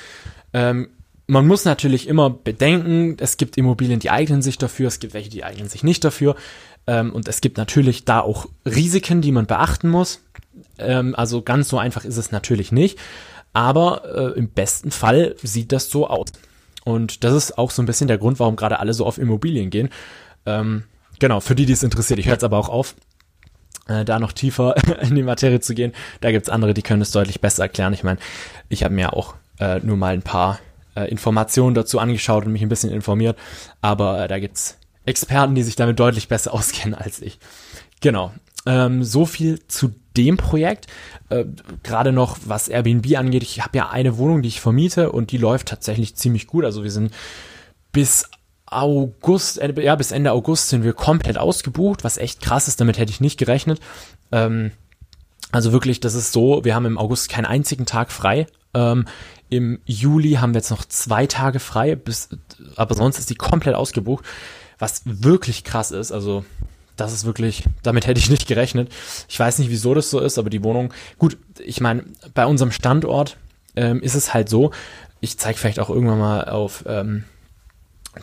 Ähm, 0.53 0.89
man 1.27 1.47
muss 1.47 1.65
natürlich 1.65 2.07
immer 2.07 2.29
bedenken, 2.29 3.17
es 3.19 3.37
gibt 3.37 3.57
Immobilien, 3.57 3.99
die 3.99 4.11
eignen 4.11 4.41
sich 4.41 4.57
dafür, 4.57 4.87
es 4.87 4.99
gibt 4.99 5.13
welche, 5.13 5.29
die 5.29 5.43
eignen 5.43 5.69
sich 5.69 5.83
nicht 5.83 6.03
dafür. 6.03 6.35
Ähm, 6.87 7.13
und 7.13 7.27
es 7.27 7.41
gibt 7.41 7.57
natürlich 7.57 8.05
da 8.05 8.19
auch 8.19 8.47
Risiken, 8.65 9.21
die 9.21 9.31
man 9.31 9.45
beachten 9.45 9.89
muss. 9.89 10.21
Ähm, 10.77 11.15
also 11.15 11.41
ganz 11.41 11.69
so 11.69 11.77
einfach 11.77 12.05
ist 12.05 12.17
es 12.17 12.31
natürlich 12.31 12.71
nicht. 12.71 12.99
Aber 13.53 14.33
äh, 14.35 14.37
im 14.37 14.49
besten 14.49 14.91
Fall 14.91 15.35
sieht 15.41 15.71
das 15.71 15.89
so 15.89 16.07
aus. 16.07 16.29
Und 16.83 17.23
das 17.23 17.33
ist 17.33 17.57
auch 17.57 17.71
so 17.71 17.81
ein 17.81 17.85
bisschen 17.85 18.07
der 18.07 18.17
Grund, 18.17 18.39
warum 18.39 18.55
gerade 18.55 18.79
alle 18.79 18.93
so 18.93 19.05
auf 19.05 19.17
Immobilien 19.17 19.69
gehen. 19.69 19.89
Ähm, 20.45 20.83
genau, 21.21 21.39
für 21.39 21.55
die, 21.55 21.65
die 21.65 21.73
es 21.73 21.83
interessiert. 21.83 22.19
Ich 22.19 22.25
höre 22.25 22.33
jetzt 22.33 22.43
aber 22.43 22.57
auch 22.57 22.67
auf, 22.67 22.95
äh, 23.87 24.03
da 24.03 24.19
noch 24.19 24.33
tiefer 24.33 24.75
in 25.01 25.15
die 25.15 25.23
Materie 25.23 25.61
zu 25.61 25.73
gehen. 25.73 25.93
Da 26.19 26.31
gibt's 26.31 26.49
andere, 26.49 26.73
die 26.73 26.81
können 26.81 27.01
es 27.01 27.11
deutlich 27.11 27.39
besser 27.39 27.63
erklären. 27.63 27.93
Ich 27.93 28.03
meine, 28.03 28.19
ich 28.67 28.83
habe 28.83 28.93
mir 28.93 29.13
auch 29.13 29.35
äh, 29.59 29.79
nur 29.79 29.95
mal 29.95 30.13
ein 30.13 30.23
paar 30.23 30.59
äh, 30.95 31.09
Informationen 31.09 31.75
dazu 31.75 31.99
angeschaut 31.99 32.45
und 32.45 32.51
mich 32.51 32.63
ein 32.63 32.69
bisschen 32.69 32.91
informiert. 32.91 33.37
Aber 33.79 34.25
äh, 34.25 34.27
da 34.27 34.39
gibt's 34.39 34.77
Experten, 35.05 35.55
die 35.55 35.63
sich 35.63 35.77
damit 35.77 35.99
deutlich 35.99 36.27
besser 36.27 36.53
auskennen 36.53 36.95
als 36.95 37.21
ich. 37.21 37.39
Genau. 38.01 38.33
Ähm, 38.65 39.03
so 39.03 39.25
viel 39.25 39.65
zu 39.67 39.93
dem 40.17 40.37
Projekt. 40.37 40.87
Äh, 41.29 41.45
Gerade 41.83 42.11
noch, 42.11 42.39
was 42.45 42.67
Airbnb 42.67 43.15
angeht. 43.15 43.43
Ich 43.43 43.61
habe 43.61 43.77
ja 43.77 43.89
eine 43.89 44.17
Wohnung, 44.17 44.41
die 44.41 44.49
ich 44.49 44.59
vermiete 44.59 45.11
und 45.11 45.31
die 45.31 45.37
läuft 45.37 45.67
tatsächlich 45.67 46.15
ziemlich 46.15 46.47
gut. 46.47 46.65
Also 46.65 46.83
wir 46.83 46.91
sind 46.91 47.13
bis 47.91 48.27
August, 48.71 49.61
ja, 49.61 49.95
bis 49.95 50.11
Ende 50.11 50.31
August 50.31 50.69
sind 50.69 50.83
wir 50.83 50.93
komplett 50.93 51.37
ausgebucht, 51.37 52.03
was 52.03 52.17
echt 52.17 52.41
krass 52.41 52.67
ist. 52.67 52.81
Damit 52.81 52.97
hätte 52.97 53.11
ich 53.11 53.21
nicht 53.21 53.37
gerechnet. 53.37 53.79
Ähm, 54.31 54.71
also 55.51 55.71
wirklich, 55.71 55.99
das 55.99 56.15
ist 56.15 56.31
so, 56.31 56.63
wir 56.63 56.73
haben 56.73 56.85
im 56.85 56.97
August 56.97 57.29
keinen 57.29 57.45
einzigen 57.45 57.85
Tag 57.85 58.11
frei. 58.11 58.47
Ähm, 58.73 59.05
Im 59.49 59.79
Juli 59.85 60.33
haben 60.33 60.53
wir 60.53 60.59
jetzt 60.59 60.71
noch 60.71 60.85
zwei 60.85 61.27
Tage 61.27 61.59
frei, 61.59 61.95
bis, 61.95 62.29
aber 62.77 62.95
sonst 62.95 63.19
ist 63.19 63.29
die 63.29 63.35
komplett 63.35 63.75
ausgebucht 63.75 64.23
was 64.81 65.03
wirklich 65.05 65.63
krass 65.63 65.91
ist. 65.91 66.11
Also 66.11 66.43
das 66.97 67.13
ist 67.13 67.25
wirklich, 67.25 67.63
damit 67.83 68.07
hätte 68.07 68.19
ich 68.19 68.29
nicht 68.29 68.47
gerechnet. 68.47 68.91
Ich 69.29 69.39
weiß 69.39 69.59
nicht, 69.59 69.69
wieso 69.69 69.93
das 69.93 70.09
so 70.09 70.19
ist, 70.19 70.37
aber 70.37 70.49
die 70.49 70.63
Wohnung, 70.63 70.93
gut, 71.17 71.37
ich 71.59 71.79
meine, 71.79 72.03
bei 72.33 72.45
unserem 72.45 72.71
Standort 72.71 73.37
ähm, 73.75 74.01
ist 74.01 74.15
es 74.15 74.33
halt 74.33 74.49
so, 74.49 74.71
ich 75.21 75.37
zeige 75.37 75.57
vielleicht 75.57 75.79
auch 75.79 75.89
irgendwann 75.89 76.19
mal 76.19 76.49
auf 76.49 76.83
ähm, 76.87 77.23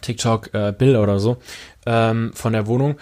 TikTok 0.00 0.54
äh, 0.54 0.97
oder 0.97 1.18
so 1.18 1.38
ähm, 1.87 2.33
von 2.35 2.52
der 2.52 2.66
Wohnung. 2.66 2.97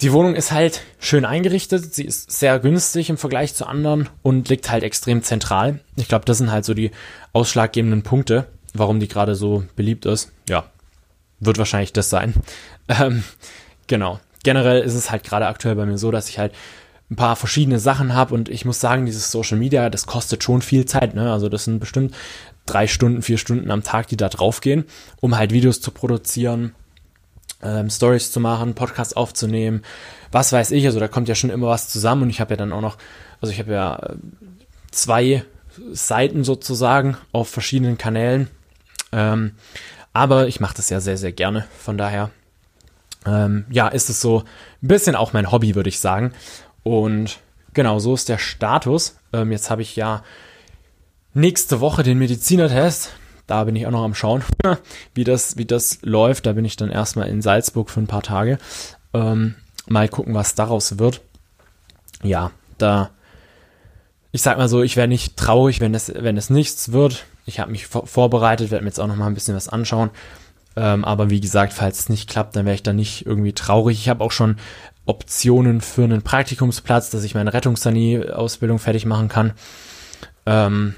Die 0.00 0.12
Wohnung 0.12 0.34
ist 0.34 0.50
halt 0.50 0.82
schön 0.98 1.26
eingerichtet, 1.26 1.94
sie 1.94 2.04
ist 2.04 2.32
sehr 2.32 2.58
günstig 2.58 3.10
im 3.10 3.18
Vergleich 3.18 3.54
zu 3.54 3.66
anderen 3.66 4.08
und 4.22 4.48
liegt 4.48 4.70
halt 4.70 4.82
extrem 4.82 5.22
zentral. 5.22 5.80
Ich 5.96 6.08
glaube, 6.08 6.24
das 6.24 6.38
sind 6.38 6.50
halt 6.50 6.64
so 6.64 6.72
die 6.72 6.90
ausschlaggebenden 7.34 8.02
Punkte, 8.02 8.46
warum 8.72 8.98
die 8.98 9.08
gerade 9.08 9.34
so 9.34 9.64
beliebt 9.76 10.06
ist. 10.06 10.32
Ja, 10.48 10.64
wird 11.38 11.58
wahrscheinlich 11.58 11.92
das 11.92 12.10
sein. 12.10 12.34
Ähm, 12.88 13.22
genau. 13.86 14.18
Generell 14.42 14.82
ist 14.82 14.94
es 14.94 15.12
halt 15.12 15.22
gerade 15.22 15.46
aktuell 15.46 15.76
bei 15.76 15.86
mir 15.86 15.96
so, 15.96 16.10
dass 16.10 16.28
ich 16.28 16.40
halt 16.40 16.52
ein 17.08 17.14
paar 17.14 17.36
verschiedene 17.36 17.78
Sachen 17.78 18.14
habe 18.14 18.34
und 18.34 18.48
ich 18.48 18.64
muss 18.64 18.80
sagen, 18.80 19.06
dieses 19.06 19.30
Social 19.30 19.58
Media, 19.58 19.90
das 19.90 20.06
kostet 20.06 20.42
schon 20.42 20.60
viel 20.60 20.86
Zeit. 20.86 21.14
Ne? 21.14 21.32
Also 21.32 21.48
das 21.48 21.66
sind 21.66 21.78
bestimmt 21.78 22.16
drei 22.70 22.86
Stunden, 22.86 23.22
vier 23.22 23.38
Stunden 23.38 23.70
am 23.70 23.82
Tag, 23.82 24.08
die 24.08 24.16
da 24.16 24.28
draufgehen, 24.28 24.84
um 25.20 25.36
halt 25.36 25.52
Videos 25.52 25.80
zu 25.80 25.90
produzieren, 25.90 26.74
ähm, 27.62 27.90
Stories 27.90 28.32
zu 28.32 28.40
machen, 28.40 28.74
Podcasts 28.74 29.14
aufzunehmen, 29.14 29.82
was 30.32 30.52
weiß 30.52 30.70
ich. 30.70 30.86
Also 30.86 31.00
da 31.00 31.08
kommt 31.08 31.28
ja 31.28 31.34
schon 31.34 31.50
immer 31.50 31.68
was 31.68 31.88
zusammen 31.88 32.22
und 32.22 32.30
ich 32.30 32.40
habe 32.40 32.52
ja 32.52 32.56
dann 32.56 32.72
auch 32.72 32.80
noch, 32.80 32.96
also 33.40 33.52
ich 33.52 33.58
habe 33.58 33.72
ja 33.72 33.96
äh, 33.96 34.16
zwei 34.90 35.44
Seiten 35.92 36.44
sozusagen 36.44 37.16
auf 37.32 37.48
verschiedenen 37.48 37.98
Kanälen. 37.98 38.48
Ähm, 39.12 39.52
aber 40.12 40.48
ich 40.48 40.60
mache 40.60 40.76
das 40.76 40.90
ja 40.90 41.00
sehr, 41.00 41.16
sehr 41.16 41.32
gerne. 41.32 41.66
Von 41.78 41.96
daher, 41.96 42.30
ähm, 43.26 43.64
ja, 43.70 43.88
ist 43.88 44.10
es 44.10 44.20
so 44.20 44.40
ein 44.82 44.88
bisschen 44.88 45.16
auch 45.16 45.32
mein 45.32 45.50
Hobby, 45.50 45.74
würde 45.74 45.88
ich 45.88 46.00
sagen. 46.00 46.32
Und 46.82 47.38
genau, 47.74 47.98
so 47.98 48.14
ist 48.14 48.28
der 48.28 48.38
Status. 48.38 49.16
Ähm, 49.32 49.52
jetzt 49.52 49.70
habe 49.70 49.82
ich 49.82 49.96
ja 49.96 50.22
nächste 51.34 51.80
Woche 51.80 52.02
den 52.02 52.18
Medizinertest. 52.18 53.10
Da 53.46 53.64
bin 53.64 53.74
ich 53.76 53.86
auch 53.86 53.90
noch 53.90 54.04
am 54.04 54.14
Schauen, 54.14 54.44
wie 55.14 55.24
das, 55.24 55.56
wie 55.56 55.64
das 55.64 55.98
läuft. 56.02 56.46
Da 56.46 56.52
bin 56.52 56.64
ich 56.64 56.76
dann 56.76 56.90
erstmal 56.90 57.28
in 57.28 57.42
Salzburg 57.42 57.90
für 57.90 58.00
ein 58.00 58.06
paar 58.06 58.22
Tage. 58.22 58.58
Ähm, 59.12 59.56
mal 59.88 60.08
gucken, 60.08 60.34
was 60.34 60.54
daraus 60.54 60.98
wird. 60.98 61.20
Ja, 62.22 62.52
da 62.78 63.10
ich 64.32 64.42
sag 64.42 64.58
mal 64.58 64.68
so, 64.68 64.82
ich 64.82 64.96
wäre 64.96 65.08
nicht 65.08 65.36
traurig, 65.36 65.80
wenn 65.80 65.94
es, 65.94 66.12
wenn 66.14 66.36
es 66.36 66.50
nichts 66.50 66.92
wird. 66.92 67.24
Ich 67.46 67.58
habe 67.58 67.72
mich 67.72 67.86
vor 67.86 68.06
vorbereitet, 68.06 68.70
werde 68.70 68.84
mir 68.84 68.90
jetzt 68.90 69.00
auch 69.00 69.08
noch 69.08 69.16
mal 69.16 69.26
ein 69.26 69.34
bisschen 69.34 69.56
was 69.56 69.68
anschauen. 69.68 70.10
Ähm, 70.76 71.04
aber 71.04 71.30
wie 71.30 71.40
gesagt, 71.40 71.72
falls 71.72 71.98
es 71.98 72.08
nicht 72.08 72.30
klappt, 72.30 72.54
dann 72.54 72.64
wäre 72.64 72.74
ich 72.74 72.84
da 72.84 72.92
nicht 72.92 73.26
irgendwie 73.26 73.52
traurig. 73.52 73.98
Ich 73.98 74.08
habe 74.08 74.22
auch 74.22 74.30
schon 74.30 74.56
Optionen 75.04 75.80
für 75.80 76.04
einen 76.04 76.22
Praktikumsplatz, 76.22 77.10
dass 77.10 77.24
ich 77.24 77.34
meine 77.34 77.52
Rettungssanie-Ausbildung 77.52 78.78
fertig 78.78 79.04
machen 79.04 79.28
kann. 79.28 79.52
Ähm, 80.46 80.94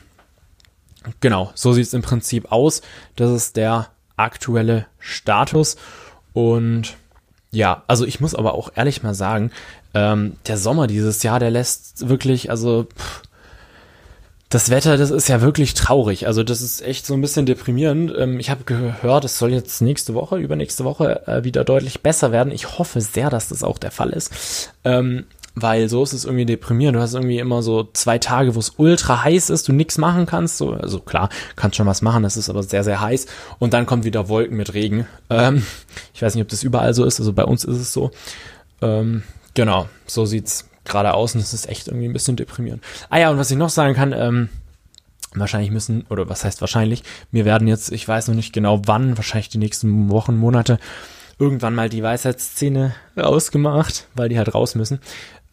genau, 1.20 1.50
so 1.54 1.72
sieht 1.72 1.86
es 1.86 1.94
im 1.94 2.02
Prinzip 2.02 2.50
aus. 2.52 2.82
Das 3.16 3.30
ist 3.30 3.56
der 3.56 3.88
aktuelle 4.16 4.86
Status. 4.98 5.76
Und 6.32 6.94
ja, 7.50 7.82
also 7.86 8.06
ich 8.06 8.20
muss 8.20 8.34
aber 8.34 8.54
auch 8.54 8.70
ehrlich 8.74 9.02
mal 9.02 9.14
sagen, 9.14 9.50
ähm, 9.94 10.36
der 10.46 10.56
Sommer 10.56 10.86
dieses 10.86 11.22
Jahr, 11.22 11.38
der 11.38 11.50
lässt 11.50 12.08
wirklich, 12.08 12.50
also 12.50 12.84
pff, 12.84 13.22
das 14.52 14.68
Wetter, 14.68 14.98
das 14.98 15.10
ist 15.10 15.28
ja 15.28 15.40
wirklich 15.40 15.72
traurig. 15.72 16.26
Also 16.26 16.42
das 16.42 16.60
ist 16.60 16.82
echt 16.82 17.06
so 17.06 17.14
ein 17.14 17.22
bisschen 17.22 17.46
deprimierend. 17.46 18.12
Ähm, 18.16 18.38
ich 18.38 18.50
habe 18.50 18.64
gehört, 18.64 19.24
es 19.24 19.38
soll 19.38 19.50
jetzt 19.50 19.80
nächste 19.80 20.12
Woche, 20.12 20.36
übernächste 20.36 20.84
Woche 20.84 21.26
äh, 21.26 21.44
wieder 21.44 21.64
deutlich 21.64 22.02
besser 22.02 22.32
werden. 22.32 22.52
Ich 22.52 22.78
hoffe 22.78 23.00
sehr, 23.00 23.30
dass 23.30 23.48
das 23.48 23.62
auch 23.62 23.78
der 23.78 23.90
Fall 23.90 24.10
ist. 24.10 24.70
Ähm, 24.84 25.24
weil 25.54 25.88
so 25.88 26.02
ist 26.02 26.12
es 26.12 26.24
irgendwie 26.24 26.46
deprimierend. 26.46 26.96
Du 26.96 27.00
hast 27.00 27.14
irgendwie 27.14 27.38
immer 27.38 27.62
so 27.62 27.88
zwei 27.92 28.18
Tage, 28.18 28.54
wo 28.54 28.58
es 28.58 28.74
ultra 28.76 29.24
heiß 29.24 29.50
ist, 29.50 29.68
du 29.68 29.72
nichts 29.72 29.98
machen 29.98 30.26
kannst. 30.26 30.58
So, 30.58 30.72
also 30.72 31.00
klar, 31.00 31.28
kannst 31.56 31.76
schon 31.76 31.86
was 31.86 32.02
machen, 32.02 32.22
das 32.22 32.36
ist 32.36 32.48
aber 32.48 32.62
sehr, 32.62 32.84
sehr 32.84 33.00
heiß. 33.00 33.26
Und 33.58 33.74
dann 33.74 33.86
kommt 33.86 34.04
wieder 34.04 34.28
Wolken 34.28 34.56
mit 34.56 34.74
Regen. 34.74 35.06
Ähm, 35.30 35.64
ich 36.14 36.22
weiß 36.22 36.34
nicht, 36.34 36.42
ob 36.42 36.48
das 36.48 36.62
überall 36.62 36.94
so 36.94 37.04
ist, 37.04 37.20
also 37.20 37.32
bei 37.32 37.44
uns 37.44 37.64
ist 37.64 37.76
es 37.76 37.92
so. 37.92 38.10
Ähm, 38.80 39.22
genau, 39.54 39.88
so 40.06 40.24
sieht's 40.24 40.68
gerade 40.84 41.14
außen 41.14 41.40
ist 41.40 41.52
es 41.52 41.66
echt 41.66 41.88
irgendwie 41.88 42.08
ein 42.08 42.12
bisschen 42.12 42.36
deprimierend. 42.36 42.82
Ah 43.08 43.18
ja, 43.18 43.30
und 43.30 43.38
was 43.38 43.50
ich 43.50 43.56
noch 43.56 43.70
sagen 43.70 43.94
kann, 43.94 44.12
ähm, 44.12 44.48
wahrscheinlich 45.34 45.70
müssen, 45.70 46.04
oder 46.10 46.28
was 46.28 46.44
heißt 46.44 46.60
wahrscheinlich, 46.60 47.04
mir 47.30 47.44
werden 47.44 47.68
jetzt, 47.68 47.92
ich 47.92 48.06
weiß 48.06 48.28
noch 48.28 48.34
nicht 48.34 48.52
genau 48.52 48.82
wann, 48.86 49.16
wahrscheinlich 49.16 49.48
die 49.48 49.58
nächsten 49.58 50.10
Wochen, 50.10 50.36
Monate, 50.36 50.78
irgendwann 51.38 51.74
mal 51.74 51.88
die 51.88 52.02
Weisheitszähne 52.02 52.94
rausgemacht, 53.16 54.08
weil 54.14 54.28
die 54.28 54.38
halt 54.38 54.54
raus 54.54 54.74
müssen. 54.74 55.00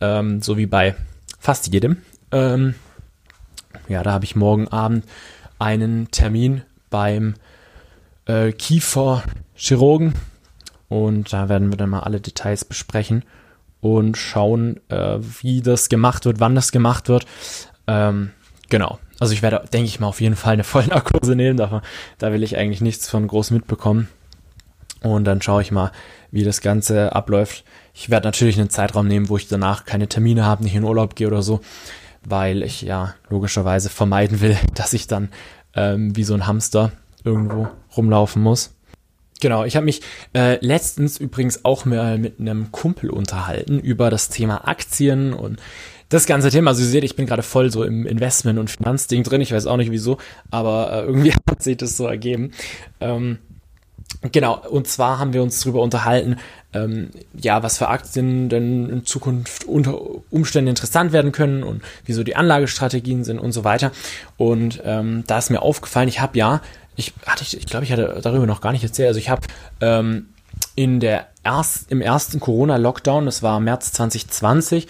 Ähm, 0.01 0.41
so 0.41 0.57
wie 0.57 0.65
bei 0.65 0.95
fast 1.39 1.71
jedem. 1.73 1.97
Ähm, 2.31 2.75
ja, 3.87 4.03
da 4.03 4.11
habe 4.11 4.25
ich 4.25 4.35
morgen 4.35 4.67
Abend 4.67 5.05
einen 5.57 6.11
Termin 6.11 6.61
beim 6.89 7.35
äh, 8.25 8.51
Kieferchirurgen 8.51 10.13
und 10.87 11.33
da 11.33 11.49
werden 11.49 11.71
wir 11.71 11.77
dann 11.77 11.89
mal 11.89 12.01
alle 12.01 12.21
Details 12.21 12.65
besprechen 12.65 13.23
und 13.81 14.17
schauen, 14.17 14.79
äh, 14.89 15.19
wie 15.41 15.61
das 15.61 15.89
gemacht 15.89 16.25
wird, 16.25 16.39
wann 16.39 16.55
das 16.55 16.71
gemacht 16.71 17.09
wird. 17.09 17.25
Ähm, 17.87 18.31
genau. 18.69 18.99
Also 19.19 19.33
ich 19.33 19.41
werde, 19.41 19.65
denke 19.71 19.87
ich 19.87 19.99
mal, 19.99 20.07
auf 20.07 20.21
jeden 20.21 20.35
Fall 20.35 20.53
eine 20.53 20.63
Vollnarkose 20.63 21.35
nehmen. 21.35 21.57
Da, 21.57 21.81
da 22.17 22.31
will 22.31 22.43
ich 22.43 22.57
eigentlich 22.57 22.81
nichts 22.81 23.09
von 23.09 23.27
groß 23.27 23.51
mitbekommen. 23.51 24.07
Und 25.01 25.25
dann 25.25 25.41
schaue 25.41 25.61
ich 25.61 25.71
mal, 25.71 25.91
wie 26.31 26.43
das 26.43 26.61
Ganze 26.61 27.15
abläuft. 27.15 27.63
Ich 27.93 28.09
werde 28.09 28.27
natürlich 28.27 28.59
einen 28.59 28.69
Zeitraum 28.69 29.07
nehmen, 29.07 29.29
wo 29.29 29.37
ich 29.37 29.47
danach 29.47 29.85
keine 29.85 30.07
Termine 30.07 30.45
habe, 30.45 30.63
nicht 30.63 30.75
in 30.75 30.83
Urlaub 30.83 31.15
gehe 31.15 31.27
oder 31.27 31.41
so, 31.41 31.61
weil 32.23 32.63
ich 32.63 32.81
ja 32.81 33.15
logischerweise 33.29 33.89
vermeiden 33.89 34.41
will, 34.41 34.57
dass 34.75 34.93
ich 34.93 35.07
dann 35.07 35.29
ähm, 35.75 36.15
wie 36.15 36.23
so 36.23 36.33
ein 36.33 36.47
Hamster 36.47 36.91
irgendwo 37.23 37.67
rumlaufen 37.95 38.41
muss. 38.41 38.73
Genau, 39.41 39.63
ich 39.63 39.77
habe 39.77 39.85
mich 39.85 40.01
äh, 40.33 40.63
letztens 40.65 41.17
übrigens 41.17 41.63
auch 41.63 41.85
mal 41.85 42.17
mit 42.17 42.39
einem 42.41 42.73
Kumpel 42.73 43.09
unterhalten 43.09 43.79
über 43.79 44.09
das 44.09 44.27
Thema 44.27 44.67
Aktien 44.67 45.33
und 45.33 45.61
das 46.09 46.25
ganze 46.25 46.49
Thema. 46.49 46.71
Also 46.71 46.81
ihr 46.81 46.89
seht, 46.89 47.03
ich 47.05 47.15
bin 47.15 47.25
gerade 47.25 47.43
voll 47.43 47.71
so 47.71 47.83
im 47.83 48.05
Investment- 48.05 48.59
und 48.59 48.69
Finanzding 48.69 49.23
drin. 49.23 49.39
Ich 49.39 49.53
weiß 49.53 49.67
auch 49.67 49.77
nicht 49.77 49.91
wieso, 49.91 50.17
aber 50.51 50.91
äh, 50.91 51.01
irgendwie 51.05 51.33
hat 51.49 51.63
sich 51.63 51.77
das 51.77 51.95
so 51.95 52.05
ergeben. 52.05 52.51
Ähm, 52.99 53.37
genau, 54.31 54.59
und 54.69 54.87
zwar 54.87 55.19
haben 55.19 55.33
wir 55.33 55.41
uns 55.41 55.61
darüber 55.61 55.81
unterhalten, 55.81 56.37
ähm, 56.73 57.09
ja, 57.33 57.63
was 57.63 57.77
für 57.77 57.87
Aktien 57.87 58.49
denn 58.49 58.89
in 58.89 59.05
Zukunft 59.05 59.63
unter 59.65 59.99
Umständen 60.29 60.69
interessant 60.69 61.11
werden 61.11 61.31
können 61.31 61.63
und 61.63 61.81
wieso 62.05 62.23
die 62.23 62.35
Anlagestrategien 62.35 63.23
sind 63.23 63.39
und 63.39 63.51
so 63.51 63.63
weiter. 63.63 63.91
Und 64.37 64.81
ähm, 64.85 65.23
da 65.25 65.37
ist 65.37 65.49
mir 65.49 65.61
aufgefallen, 65.61 66.07
ich 66.07 66.21
habe 66.21 66.37
ja 66.37 66.61
ich 66.99 67.13
hatte, 67.25 67.45
ich, 67.57 67.65
glaube, 67.65 67.85
ich 67.85 67.93
hatte 67.93 68.19
darüber 68.21 68.45
noch 68.45 68.59
gar 68.59 68.73
nicht 68.73 68.83
erzählt. 68.83 69.07
Also 69.07 69.19
ich 69.19 69.29
habe 69.29 69.41
ähm, 69.79 70.27
in 70.75 70.99
der 70.99 71.27
erst, 71.43 71.89
im 71.91 72.01
ersten 72.01 72.39
Corona-Lockdown, 72.39 73.25
das 73.25 73.41
war 73.41 73.59
März 73.59 73.93
2020, 73.93 74.87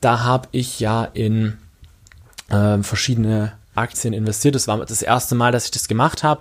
da 0.00 0.20
habe 0.20 0.48
ich 0.52 0.80
ja 0.80 1.04
in 1.04 1.58
äh, 2.48 2.78
verschiedene 2.82 3.52
Aktien 3.74 4.14
investiert. 4.14 4.54
Das 4.54 4.66
war 4.66 4.78
das 4.78 5.02
erste 5.02 5.34
Mal, 5.34 5.52
dass 5.52 5.66
ich 5.66 5.70
das 5.70 5.88
gemacht 5.88 6.22
habe. 6.22 6.40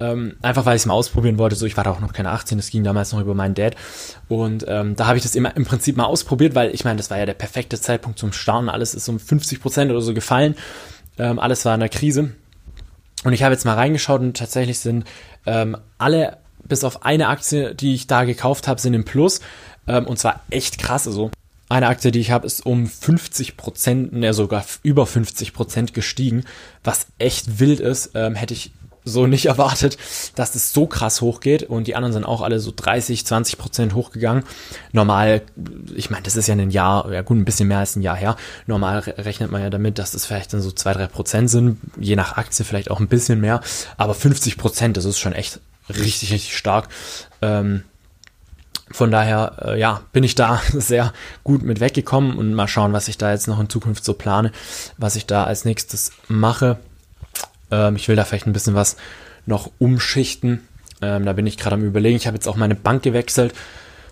Ähm, 0.00 0.36
einfach 0.42 0.64
weil 0.64 0.76
ich 0.76 0.82
es 0.82 0.86
mal 0.86 0.94
ausprobieren 0.94 1.38
wollte. 1.38 1.56
So, 1.56 1.66
ich 1.66 1.76
war 1.76 1.84
da 1.84 1.90
auch 1.90 2.00
noch 2.00 2.12
keine 2.12 2.30
18, 2.30 2.56
das 2.56 2.70
ging 2.70 2.84
damals 2.84 3.12
noch 3.12 3.20
über 3.20 3.34
meinen 3.34 3.54
Dad. 3.54 3.74
Und 4.28 4.64
ähm, 4.68 4.94
da 4.94 5.06
habe 5.06 5.16
ich 5.16 5.24
das 5.24 5.34
immer 5.34 5.56
im 5.56 5.64
Prinzip 5.64 5.96
mal 5.96 6.04
ausprobiert, 6.04 6.54
weil 6.54 6.72
ich 6.74 6.84
meine, 6.84 6.98
das 6.98 7.10
war 7.10 7.18
ja 7.18 7.26
der 7.26 7.34
perfekte 7.34 7.80
Zeitpunkt 7.80 8.18
zum 8.18 8.32
Starten. 8.32 8.68
Alles 8.68 8.94
ist 8.94 9.08
um 9.08 9.18
50 9.18 9.60
Prozent 9.60 9.90
oder 9.90 10.00
so 10.00 10.14
gefallen. 10.14 10.54
Ähm, 11.18 11.38
alles 11.38 11.64
war 11.64 11.74
in 11.74 11.80
der 11.80 11.88
Krise. 11.88 12.30
Und 13.24 13.32
ich 13.32 13.42
habe 13.42 13.52
jetzt 13.52 13.64
mal 13.64 13.74
reingeschaut 13.74 14.20
und 14.20 14.36
tatsächlich 14.36 14.78
sind 14.78 15.04
ähm, 15.46 15.76
alle, 15.98 16.38
bis 16.64 16.84
auf 16.84 17.04
eine 17.04 17.28
Aktie, 17.28 17.74
die 17.74 17.94
ich 17.94 18.06
da 18.06 18.24
gekauft 18.24 18.68
habe, 18.68 18.80
sind 18.80 18.94
im 18.94 19.04
Plus. 19.04 19.40
Ähm, 19.88 20.06
und 20.06 20.18
zwar 20.18 20.42
echt 20.50 20.78
krass. 20.78 21.08
Also 21.08 21.32
eine 21.68 21.88
Aktie, 21.88 22.12
die 22.12 22.20
ich 22.20 22.30
habe, 22.30 22.46
ist 22.46 22.64
um 22.64 22.86
50 22.86 23.56
Prozent, 23.56 24.12
ne, 24.12 24.32
sogar 24.32 24.64
über 24.82 25.06
50 25.06 25.52
Prozent 25.52 25.92
gestiegen, 25.92 26.44
was 26.84 27.08
echt 27.18 27.58
wild 27.58 27.80
ist. 27.80 28.12
Ähm, 28.14 28.34
hätte 28.36 28.54
ich 28.54 28.72
so 29.08 29.26
nicht 29.26 29.46
erwartet, 29.46 29.96
dass 30.34 30.54
es 30.54 30.72
so 30.72 30.86
krass 30.86 31.20
hochgeht 31.20 31.64
und 31.64 31.86
die 31.86 31.94
anderen 31.94 32.12
sind 32.12 32.24
auch 32.24 32.42
alle 32.42 32.60
so 32.60 32.72
30, 32.74 33.26
20 33.26 33.58
Prozent 33.58 33.94
hochgegangen. 33.94 34.44
Normal, 34.92 35.42
ich 35.94 36.10
meine, 36.10 36.22
das 36.22 36.36
ist 36.36 36.48
ja 36.48 36.54
ein 36.54 36.70
Jahr, 36.70 37.10
ja 37.12 37.22
gut, 37.22 37.36
ein 37.36 37.44
bisschen 37.44 37.68
mehr 37.68 37.78
als 37.78 37.96
ein 37.96 38.02
Jahr 38.02 38.16
her. 38.16 38.36
Normal 38.66 38.98
rechnet 39.00 39.50
man 39.50 39.62
ja 39.62 39.70
damit, 39.70 39.98
dass 39.98 40.12
das 40.12 40.26
vielleicht 40.26 40.52
dann 40.52 40.62
so 40.62 40.70
zwei, 40.70 40.92
drei 40.92 41.06
Prozent 41.06 41.50
sind, 41.50 41.78
je 41.98 42.16
nach 42.16 42.36
Aktie 42.36 42.64
vielleicht 42.64 42.90
auch 42.90 43.00
ein 43.00 43.08
bisschen 43.08 43.40
mehr, 43.40 43.60
aber 43.96 44.14
50 44.14 44.56
Prozent, 44.56 44.96
das 44.96 45.04
ist 45.04 45.18
schon 45.18 45.32
echt 45.32 45.60
richtig, 45.88 46.32
richtig 46.32 46.56
stark. 46.56 46.88
Ähm, 47.42 47.82
von 48.90 49.10
daher, 49.10 49.56
äh, 49.62 49.78
ja, 49.78 50.00
bin 50.12 50.24
ich 50.24 50.34
da 50.34 50.60
sehr 50.72 51.12
gut 51.44 51.62
mit 51.62 51.80
weggekommen 51.80 52.36
und 52.36 52.54
mal 52.54 52.68
schauen, 52.68 52.92
was 52.92 53.08
ich 53.08 53.18
da 53.18 53.30
jetzt 53.32 53.48
noch 53.48 53.60
in 53.60 53.68
Zukunft 53.68 54.04
so 54.04 54.14
plane, 54.14 54.52
was 54.96 55.16
ich 55.16 55.26
da 55.26 55.44
als 55.44 55.64
nächstes 55.64 56.12
mache. 56.28 56.78
Ähm, 57.70 57.96
ich 57.96 58.08
will 58.08 58.16
da 58.16 58.24
vielleicht 58.24 58.46
ein 58.46 58.52
bisschen 58.52 58.74
was 58.74 58.96
noch 59.46 59.70
umschichten. 59.78 60.62
Ähm, 61.00 61.24
da 61.24 61.32
bin 61.32 61.46
ich 61.46 61.56
gerade 61.56 61.74
am 61.74 61.84
überlegen. 61.84 62.16
Ich 62.16 62.26
habe 62.26 62.36
jetzt 62.36 62.48
auch 62.48 62.56
meine 62.56 62.74
Bank 62.74 63.02
gewechselt. 63.02 63.54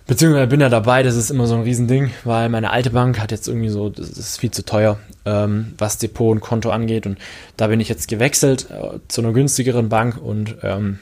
Beziehungsweise 0.06 0.46
bin 0.46 0.60
ja 0.60 0.68
dabei, 0.68 1.02
das 1.02 1.16
ist 1.16 1.30
immer 1.30 1.48
so 1.48 1.56
ein 1.56 1.62
Riesending, 1.62 2.12
weil 2.22 2.48
meine 2.48 2.70
alte 2.70 2.90
Bank 2.90 3.18
hat 3.20 3.32
jetzt 3.32 3.48
irgendwie 3.48 3.70
so, 3.70 3.88
das 3.88 4.10
ist 4.10 4.38
viel 4.38 4.52
zu 4.52 4.64
teuer, 4.64 5.00
ähm, 5.24 5.74
was 5.78 5.98
Depot 5.98 6.30
und 6.30 6.40
Konto 6.40 6.70
angeht. 6.70 7.06
Und 7.06 7.18
da 7.56 7.66
bin 7.66 7.80
ich 7.80 7.88
jetzt 7.88 8.06
gewechselt 8.06 8.68
äh, 8.70 9.00
zu 9.08 9.20
einer 9.20 9.32
günstigeren 9.32 9.88
Bank 9.88 10.16
und 10.22 10.58
ähm, 10.62 11.00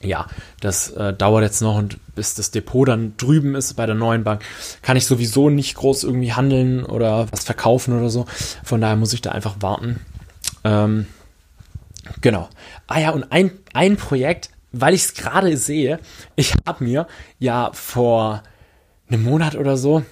ja, 0.00 0.26
das 0.60 0.90
äh, 0.92 1.12
dauert 1.12 1.42
jetzt 1.42 1.60
noch 1.60 1.76
und 1.76 1.98
bis 2.14 2.34
das 2.34 2.50
Depot 2.50 2.88
dann 2.88 3.14
drüben 3.18 3.54
ist 3.54 3.74
bei 3.74 3.84
der 3.84 3.94
neuen 3.94 4.24
Bank, 4.24 4.42
kann 4.80 4.96
ich 4.96 5.06
sowieso 5.06 5.50
nicht 5.50 5.74
groß 5.74 6.04
irgendwie 6.04 6.32
handeln 6.32 6.84
oder 6.84 7.30
was 7.30 7.44
verkaufen 7.44 7.98
oder 7.98 8.08
so. 8.08 8.24
Von 8.62 8.80
daher 8.80 8.96
muss 8.96 9.12
ich 9.12 9.20
da 9.20 9.32
einfach 9.32 9.56
warten. 9.60 10.00
Ähm, 10.64 11.06
Genau. 12.20 12.48
Ah 12.86 13.00
ja, 13.00 13.10
und 13.10 13.30
ein, 13.32 13.50
ein 13.72 13.96
Projekt, 13.96 14.50
weil 14.72 14.94
ich 14.94 15.04
es 15.04 15.14
gerade 15.14 15.56
sehe, 15.56 16.00
ich 16.36 16.54
habe 16.66 16.84
mir 16.84 17.06
ja 17.38 17.70
vor 17.72 18.42
einem 19.08 19.22
Monat 19.22 19.54
oder 19.54 19.76
so 19.76 20.04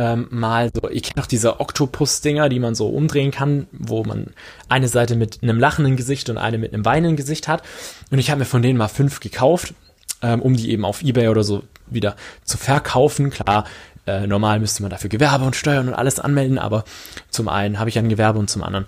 ähm, 0.00 0.28
mal 0.30 0.70
so, 0.72 0.88
ich 0.88 1.02
kenne 1.02 1.22
auch 1.22 1.26
diese 1.26 1.60
Oktopus-Dinger, 1.60 2.48
die 2.48 2.58
man 2.58 2.74
so 2.74 2.88
umdrehen 2.88 3.30
kann, 3.30 3.66
wo 3.70 4.02
man 4.02 4.28
eine 4.68 4.88
Seite 4.88 5.14
mit 5.14 5.42
einem 5.42 5.58
lachenden 5.58 5.96
Gesicht 5.96 6.30
und 6.30 6.38
eine 6.38 6.56
mit 6.56 6.72
einem 6.72 6.86
weinenden 6.86 7.16
Gesicht 7.16 7.48
hat. 7.48 7.62
Und 8.10 8.18
ich 8.18 8.30
habe 8.30 8.38
mir 8.38 8.46
von 8.46 8.62
denen 8.62 8.78
mal 8.78 8.88
fünf 8.88 9.20
gekauft, 9.20 9.74
ähm, 10.22 10.40
um 10.40 10.56
die 10.56 10.70
eben 10.70 10.86
auf 10.86 11.02
Ebay 11.02 11.28
oder 11.28 11.44
so 11.44 11.64
wieder 11.86 12.16
zu 12.44 12.56
verkaufen. 12.56 13.28
Klar, 13.28 13.66
äh, 14.06 14.26
normal 14.26 14.60
müsste 14.60 14.82
man 14.82 14.90
dafür 14.90 15.10
Gewerbe 15.10 15.44
und 15.44 15.54
Steuern 15.54 15.88
und 15.88 15.94
alles 15.94 16.18
anmelden, 16.18 16.58
aber 16.58 16.84
zum 17.28 17.48
einen 17.48 17.78
habe 17.78 17.90
ich 17.90 17.98
ein 17.98 18.08
Gewerbe 18.08 18.38
und 18.38 18.48
zum 18.48 18.62
anderen, 18.62 18.86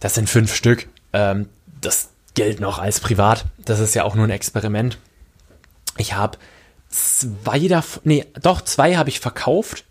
das 0.00 0.14
sind 0.14 0.28
fünf 0.28 0.54
Stück. 0.54 0.88
Ähm, 1.12 1.48
das 1.82 2.08
gilt 2.34 2.60
noch 2.60 2.78
als 2.78 3.00
privat. 3.00 3.44
Das 3.58 3.78
ist 3.78 3.94
ja 3.94 4.04
auch 4.04 4.14
nur 4.14 4.24
ein 4.24 4.30
Experiment. 4.30 4.98
Ich 5.98 6.14
habe 6.14 6.38
zwei 6.88 7.68
davon, 7.68 8.02
nee, 8.04 8.24
doch 8.40 8.62
zwei 8.62 8.96
habe 8.96 9.10
ich 9.10 9.20
verkauft 9.20 9.84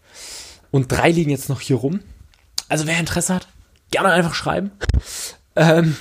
und 0.72 0.92
drei 0.92 1.12
liegen 1.12 1.32
jetzt 1.32 1.50
noch 1.50 1.62
hier 1.62 1.76
rum. 1.76 2.00
Also 2.70 2.88
wer 2.88 3.00
Interesse 3.00 3.36
hat, 3.36 3.48
gerne 3.92 4.10
einfach 4.10 4.34
schreiben. 4.34 4.72
ähm, 5.56 5.96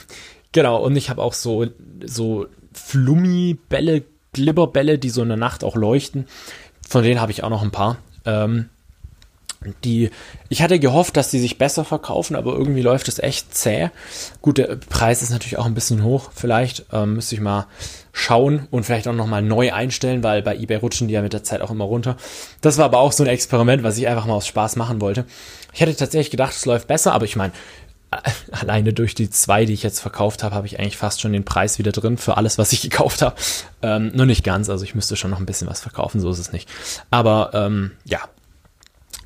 genau, 0.53 0.83
und 0.83 0.97
ich 0.97 1.11
habe 1.11 1.23
auch 1.23 1.35
so, 1.35 1.67
so 2.05 2.47
Flummi-Bälle, 2.73 4.05
Glibberbälle, 4.33 4.99
die 4.99 5.11
so 5.11 5.23
in 5.23 5.29
der 5.29 5.37
Nacht 5.37 5.65
auch 5.65 5.77
leuchten. 5.77 6.27
Von 6.89 7.03
denen 7.03 7.21
habe 7.21 7.33
ich 7.33 7.43
auch 7.43 7.51
noch 7.51 7.63
ein 7.63 7.73
paar. 7.73 7.99
Ähm, 8.25 8.69
die, 9.85 10.11
ich 10.49 10.63
hatte 10.63 10.79
gehofft, 10.79 11.17
dass 11.17 11.31
die 11.31 11.39
sich 11.39 11.59
besser 11.59 11.85
verkaufen, 11.85 12.35
aber 12.35 12.53
irgendwie 12.53 12.81
läuft 12.81 13.09
es 13.09 13.19
echt 13.19 13.55
zäh. 13.55 13.91
Gut, 14.41 14.59
der 14.59 14.77
Preis 14.77 15.23
ist 15.23 15.31
natürlich 15.31 15.59
auch 15.59 15.67
ein 15.67 15.75
bisschen 15.75 16.03
hoch. 16.03 16.31
Vielleicht 16.35 16.87
ähm, 16.93 17.15
müsste 17.15 17.35
ich 17.35 17.41
mal 17.41 17.67
schauen 18.13 18.67
und 18.71 18.85
vielleicht 18.85 19.07
auch 19.07 19.15
nochmal 19.15 19.43
neu 19.43 19.73
einstellen, 19.73 20.23
weil 20.23 20.43
bei 20.43 20.57
eBay 20.57 20.79
rutschen 20.79 21.09
die 21.09 21.15
ja 21.15 21.23
mit 21.23 21.33
der 21.33 21.45
Zeit 21.45 21.61
auch 21.61 21.71
immer 21.71 21.85
runter. 21.85 22.17
Das 22.61 22.79
war 22.79 22.87
aber 22.87 22.99
auch 22.99 23.13
so 23.13 23.23
ein 23.23 23.29
Experiment, 23.29 23.83
was 23.83 23.99
ich 23.99 24.09
einfach 24.09 24.27
mal 24.27 24.35
aus 24.35 24.47
Spaß 24.47 24.77
machen 24.77 25.01
wollte. 25.01 25.27
Ich 25.73 25.81
hätte 25.81 25.95
tatsächlich 25.95 26.31
gedacht, 26.31 26.55
es 26.55 26.67
läuft 26.67 26.89
besser, 26.89 27.13
aber 27.13 27.27
ich 27.27 27.37
meine, 27.37 27.53
alleine 28.51 28.93
durch 28.93 29.15
die 29.15 29.31
zwei, 29.31 29.67
die 29.67 29.75
ich 29.75 29.83
jetzt 29.83 30.01
verkauft 30.01 30.43
habe, 30.43 30.55
habe 30.55 30.67
ich 30.67 30.81
eigentlich 30.81 30.97
fast 30.97 31.21
schon 31.21 31.33
den 31.33 31.45
Preis 31.45 31.79
wieder 31.79 31.93
drin 31.93 32.17
für 32.19 32.37
alles, 32.37 32.59
was 32.59 32.73
ich 32.73 32.81
gekauft 32.91 33.23
habe. 33.23 33.37
Ähm, 33.83 34.11
nur 34.15 34.27
nicht 34.27 34.43
ganz, 34.43 34.71
also 34.71 34.85
ich 34.85 34.95
müsste 34.95 35.17
schon 35.17 35.31
noch 35.31 35.39
ein 35.39 35.47
bisschen 35.47 35.69
was 35.69 35.81
verkaufen, 35.81 36.21
so 36.21 36.31
ist 36.31 36.39
es 36.39 36.53
nicht. 36.53 36.69
Aber 37.11 37.51
ähm, 37.55 37.93
ja, 38.05 38.21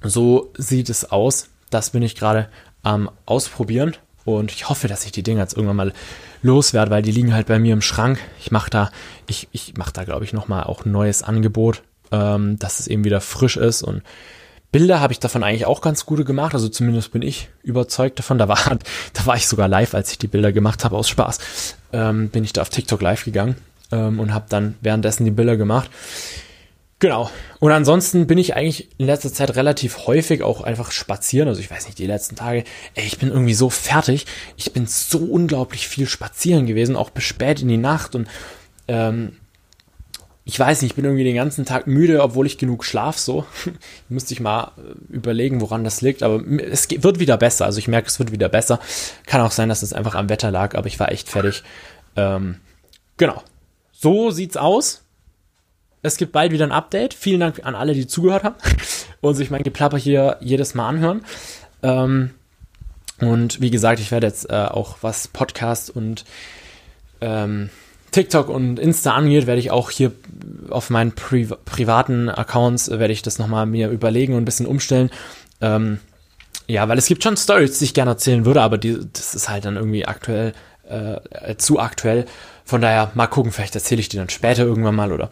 so 0.05 0.53
sieht 0.57 0.89
es 0.91 1.11
aus. 1.11 1.49
Das 1.71 1.91
bin 1.91 2.03
ich 2.03 2.15
gerade 2.15 2.49
am 2.83 3.11
Ausprobieren 3.27 3.97
und 4.25 4.53
ich 4.53 4.69
hoffe, 4.69 4.89
dass 4.89 5.05
ich 5.05 5.13
die 5.13 5.23
Dinger 5.23 5.43
jetzt 5.43 5.55
irgendwann 5.55 5.77
mal 5.77 5.93
loswerde, 6.43 6.91
weil 6.91 7.03
die 7.03 7.11
liegen 7.11 7.35
halt 7.35 7.47
bei 7.47 7.59
mir 7.59 7.73
im 7.73 7.83
Schrank. 7.83 8.19
Ich 8.41 8.51
mache 8.51 8.71
da, 8.71 8.91
ich, 9.27 9.49
ich 9.53 9.77
mache 9.77 9.93
da, 9.93 10.05
glaube 10.05 10.25
ich, 10.25 10.33
nochmal 10.33 10.65
auch 10.65 10.85
ein 10.85 10.93
neues 10.93 11.23
Angebot, 11.23 11.83
ähm, 12.13 12.59
dass 12.59 12.81
es 12.81 12.87
eben 12.87 13.05
wieder 13.05 13.21
frisch 13.21 13.57
ist 13.57 13.83
und 13.83 14.03
Bilder 14.75 14.99
habe 14.99 15.13
ich 15.13 15.21
davon 15.21 15.45
eigentlich 15.45 15.67
auch 15.67 15.81
ganz 15.81 16.05
gute 16.05 16.25
gemacht, 16.25 16.53
also 16.53 16.69
zumindest 16.69 17.13
bin 17.13 17.23
ich 17.23 17.49
überzeugt 17.63 18.19
davon. 18.19 18.39
Da 18.39 18.49
war, 18.49 18.59
da 19.13 19.25
war 19.27 19.37
ich 19.37 19.47
sogar 19.47 19.69
live, 19.69 19.95
als 19.95 20.11
ich 20.11 20.19
die 20.19 20.27
Bilder 20.27 20.51
gemacht 20.51 20.85
habe, 20.85 20.97
aus 20.97 21.09
Spaß. 21.09 21.77
Ähm, 21.93 22.29
bin 22.29 22.43
ich 22.43 22.53
da 22.53 22.63
auf 22.63 22.71
TikTok 22.71 23.01
live 23.01 23.25
gegangen 23.25 23.55
ähm, 23.93 24.19
und 24.19 24.35
habe 24.35 24.47
dann 24.49 24.75
währenddessen 24.81 25.25
die 25.27 25.31
Bilder 25.31 25.57
gemacht. 25.57 25.89
Genau. 27.05 27.31
Und 27.61 27.71
ansonsten 27.71 28.27
bin 28.27 28.39
ich 28.39 28.57
eigentlich 28.57 28.89
in 28.97 29.05
letzter 29.05 29.31
Zeit 29.31 29.57
relativ 29.57 30.07
häufig 30.07 30.43
auch 30.43 30.63
einfach 30.63 30.91
spazieren. 30.91 31.49
Also 31.49 31.61
ich 31.61 31.71
weiß 31.71 31.85
nicht, 31.85 31.99
die 31.99 32.07
letzten 32.07 32.35
Tage, 32.35 32.65
ey, 32.95 33.05
ich 33.05 33.19
bin 33.19 33.29
irgendwie 33.29 33.53
so 33.53 33.69
fertig. 33.69 34.25
Ich 34.57 34.73
bin 34.73 34.87
so 34.87 35.19
unglaublich 35.19 35.87
viel 35.87 36.07
spazieren 36.07 36.65
gewesen, 36.65 36.97
auch 36.97 37.11
bis 37.11 37.25
spät 37.25 37.61
in 37.61 37.69
die 37.69 37.77
Nacht. 37.77 38.15
Und 38.15 38.27
ähm, 38.89 39.37
ich 40.47 40.59
weiß 40.59 40.81
nicht, 40.81 40.93
ich 40.93 40.97
bin 40.97 41.05
irgendwie 41.05 41.25
den 41.25 41.37
ganzen 41.37 41.67
Tag 41.67 41.87
müde, 41.87 42.23
obwohl 42.23 42.47
ich 42.47 42.57
genug 42.57 42.87
schlaf 42.87 43.19
so. 43.19 43.45
Müsste 44.09 44.33
ich 44.33 44.41
mal 44.41 44.73
äh, 44.79 45.13
überlegen, 45.13 45.61
woran 45.61 45.85
das 45.85 46.01
liegt. 46.01 46.23
Aber 46.23 46.43
es 46.59 46.89
wird 46.89 47.19
wieder 47.19 47.37
besser. 47.37 47.67
Also 47.67 47.81
ich 47.81 47.87
merke, 47.87 48.09
es 48.09 48.19
wird 48.19 48.33
wieder 48.33 48.49
besser. 48.49 48.81
Kann 49.27 49.43
auch 49.43 49.53
sein, 49.53 49.69
dass 49.69 49.83
es 49.83 49.93
einfach 49.93 50.15
am 50.15 50.31
Wetter 50.31 50.51
lag, 50.51 50.75
aber 50.75 50.87
ich 50.87 50.99
war 50.99 51.13
echt 51.13 51.29
fertig. 51.29 51.65
Ähm, 52.17 52.61
genau. 53.19 53.43
So 53.93 54.31
sieht's 54.31 54.57
aus. 54.57 55.04
Es 56.05 56.19
gibt 56.19 56.33
bald 56.33 56.53
wieder 56.53 56.67
ein 56.67 56.73
Update. 56.73 57.15
Vielen 57.15 57.41
Dank 57.41 57.65
an 57.65 57.75
alle, 57.75 57.95
die 57.95 58.07
zugehört 58.07 58.45
haben 58.45 58.57
und 59.23 59.35
sich 59.35 59.51
mein 59.51 59.63
Geplapper 59.63 59.97
hier 59.97 60.37
jedes 60.41 60.75
Mal 60.75 60.87
anhören. 60.87 61.25
Ähm, 61.83 62.31
und 63.21 63.63
wie 63.63 63.71
gesagt, 63.71 64.01
ich 64.01 64.11
werde 64.11 64.27
jetzt 64.27 64.51
äh, 64.51 64.55
auch 64.55 64.99
was 65.01 65.29
Podcast 65.29 65.89
und 65.89 66.27
ähm, 67.23 67.71
TikTok 68.11 68.51
und 68.51 68.79
Insta 68.79 69.15
angeht, 69.15 69.47
werde 69.47 69.61
ich 69.61 69.71
auch 69.71 69.91
hier 69.91 70.13
auf 70.69 70.91
meinen 70.91 71.13
Pri 71.13 71.49
privaten 71.65 72.29
Accounts 72.29 72.89
äh, 72.89 72.99
werde 72.99 73.15
ich 73.15 73.23
das 73.23 73.39
nochmal 73.39 73.65
mir 73.65 73.89
überlegen 73.89 74.35
und 74.35 74.43
ein 74.43 74.45
bisschen 74.45 74.67
umstellen. 74.67 75.11
Ähm, 75.63 76.01
ja, 76.67 76.87
weil 76.87 76.99
es 76.99 77.07
gibt 77.07 77.23
schon 77.23 77.39
Stories, 77.39 77.79
die 77.79 77.87
ich 77.87 77.95
gerne 77.95 78.11
erzählen 78.11 78.45
würde, 78.45 78.61
aber 78.61 78.77
die, 78.77 78.99
das 79.15 79.35
ist 79.35 79.49
halt 79.49 79.65
dann 79.65 79.77
irgendwie 79.77 80.05
aktuell, 80.05 80.53
äh, 80.87 81.57
zu 81.57 81.81
aktuell. 81.81 82.27
Von 82.67 82.83
daher 82.83 83.11
mal 83.15 83.27
gucken, 83.27 83.53
vielleicht 83.53 83.75
erzähle 83.75 84.01
ich 84.03 84.11
die 84.11 84.19
dann 84.19 84.29
später 84.29 84.65
irgendwann 84.65 84.95
mal 84.95 85.13
oder 85.13 85.31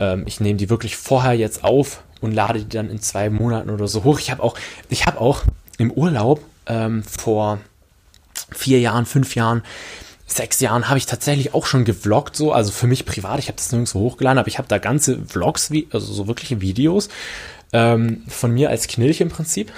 ähm, 0.00 0.24
ich 0.26 0.40
nehme 0.40 0.56
die 0.56 0.70
wirklich 0.70 0.96
vorher 0.96 1.34
jetzt 1.34 1.64
auf 1.64 2.02
und 2.20 2.32
lade 2.32 2.60
die 2.60 2.68
dann 2.68 2.90
in 2.90 3.00
zwei 3.00 3.30
Monaten 3.30 3.70
oder 3.70 3.88
so 3.88 4.04
hoch. 4.04 4.18
Ich 4.18 4.30
habe 4.30 4.42
auch, 4.42 4.56
ich 4.88 5.06
habe 5.06 5.20
auch 5.20 5.42
im 5.78 5.90
Urlaub 5.90 6.40
ähm, 6.66 7.02
vor 7.02 7.58
vier 8.52 8.80
Jahren, 8.80 9.06
fünf 9.06 9.34
Jahren, 9.34 9.62
sechs 10.26 10.60
Jahren 10.60 10.88
habe 10.88 10.98
ich 10.98 11.06
tatsächlich 11.06 11.54
auch 11.54 11.66
schon 11.66 11.84
gevloggt, 11.84 12.36
so, 12.36 12.52
also 12.52 12.72
für 12.72 12.86
mich 12.86 13.06
privat, 13.06 13.38
ich 13.38 13.46
habe 13.48 13.56
das 13.56 13.70
nirgendwo 13.70 14.00
hochgeladen, 14.00 14.38
aber 14.38 14.48
ich 14.48 14.58
habe 14.58 14.68
da 14.68 14.78
ganze 14.78 15.18
Vlogs, 15.24 15.70
wie, 15.70 15.86
also 15.92 16.12
so 16.12 16.26
wirkliche 16.26 16.60
Videos 16.60 17.08
ähm, 17.72 18.24
von 18.28 18.52
mir 18.52 18.70
als 18.70 18.88
Knilch 18.88 19.20
im 19.20 19.28
Prinzip. 19.28 19.72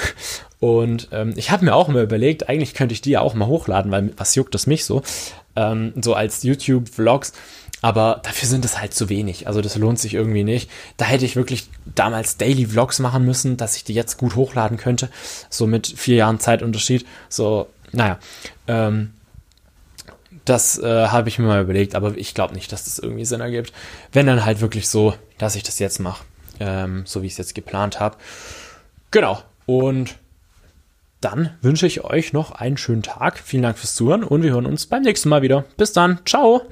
Und 0.61 1.09
ähm, 1.12 1.35
ich 1.37 1.51
habe 1.51 1.64
mir 1.64 1.75
auch 1.75 1.88
mal 1.88 2.03
überlegt, 2.03 2.49
eigentlich 2.49 2.75
könnte 2.75 2.93
ich 2.93 3.01
die 3.01 3.11
ja 3.11 3.21
auch 3.21 3.35
mal 3.35 3.47
hochladen, 3.47 3.93
weil 3.93 4.12
was 4.16 4.35
juckt 4.35 4.55
das 4.55 4.66
mich 4.66 4.85
so, 4.85 5.03
ähm, 5.55 5.93
so 6.03 6.14
als 6.14 6.43
YouTube-Vlogs. 6.43 7.33
Aber 7.81 8.21
dafür 8.25 8.49
sind 8.49 8.64
es 8.64 8.81
halt 8.81 8.93
zu 8.93 9.09
wenig. 9.09 9.47
Also 9.47 9.61
das 9.61 9.77
lohnt 9.77 9.99
sich 9.99 10.14
irgendwie 10.14 10.45
nicht. 10.45 10.71
Da 10.97 11.05
hätte 11.05 11.25
ich 11.25 11.37
wirklich 11.37 11.69
damals 11.95 12.37
Daily 12.37 12.67
Vlogs 12.67 12.99
machen 12.99 13.25
müssen, 13.25 13.57
dass 13.57 13.77
ich 13.77 13.85
die 13.85 13.95
jetzt 13.95 14.17
gut 14.19 14.35
hochladen 14.35 14.79
könnte. 14.79 15.09
So 15.49 15.67
mit 15.67 15.87
vier 15.87 16.17
Jahren 16.17 16.41
Zeitunterschied. 16.41 17.07
So, 17.29 17.69
naja. 17.93 18.19
Ähm, 18.67 19.12
das 20.45 20.79
äh, 20.79 21.09
habe 21.09 21.29
ich 21.29 21.38
mir 21.38 21.47
mal 21.47 21.62
überlegt, 21.62 21.95
aber 21.95 22.17
ich 22.17 22.35
glaube 22.35 22.55
nicht, 22.55 22.73
dass 22.73 22.85
das 22.85 22.99
irgendwie 22.99 23.25
Sinn 23.25 23.41
ergibt. 23.41 23.73
Wenn 24.12 24.27
dann 24.27 24.45
halt 24.45 24.61
wirklich 24.61 24.88
so, 24.88 25.14
dass 25.37 25.57
ich 25.57 25.62
das 25.62 25.79
jetzt 25.79 26.01
mache. 26.01 26.25
Ähm, 26.61 27.03
so 27.07 27.23
wie 27.23 27.27
ich 27.27 27.33
es 27.33 27.38
jetzt 27.38 27.55
geplant 27.55 28.01
habe. 28.01 28.17
Genau. 29.11 29.43
Und 29.67 30.17
dann 31.21 31.51
wünsche 31.62 31.87
ich 31.87 32.05
euch 32.05 32.33
noch 32.33 32.53
einen 32.53 32.77
schönen 32.77 33.03
Tag. 33.03 33.38
Vielen 33.38 33.62
Dank 33.62 33.79
fürs 33.79 33.95
Zuhören 33.95 34.25
und 34.25 34.43
wir 34.43 34.51
hören 34.51 34.67
uns 34.67 34.87
beim 34.87 35.03
nächsten 35.03 35.29
Mal 35.29 35.43
wieder. 35.43 35.64
Bis 35.77 35.93
dann. 35.93 36.21
Ciao. 36.25 36.62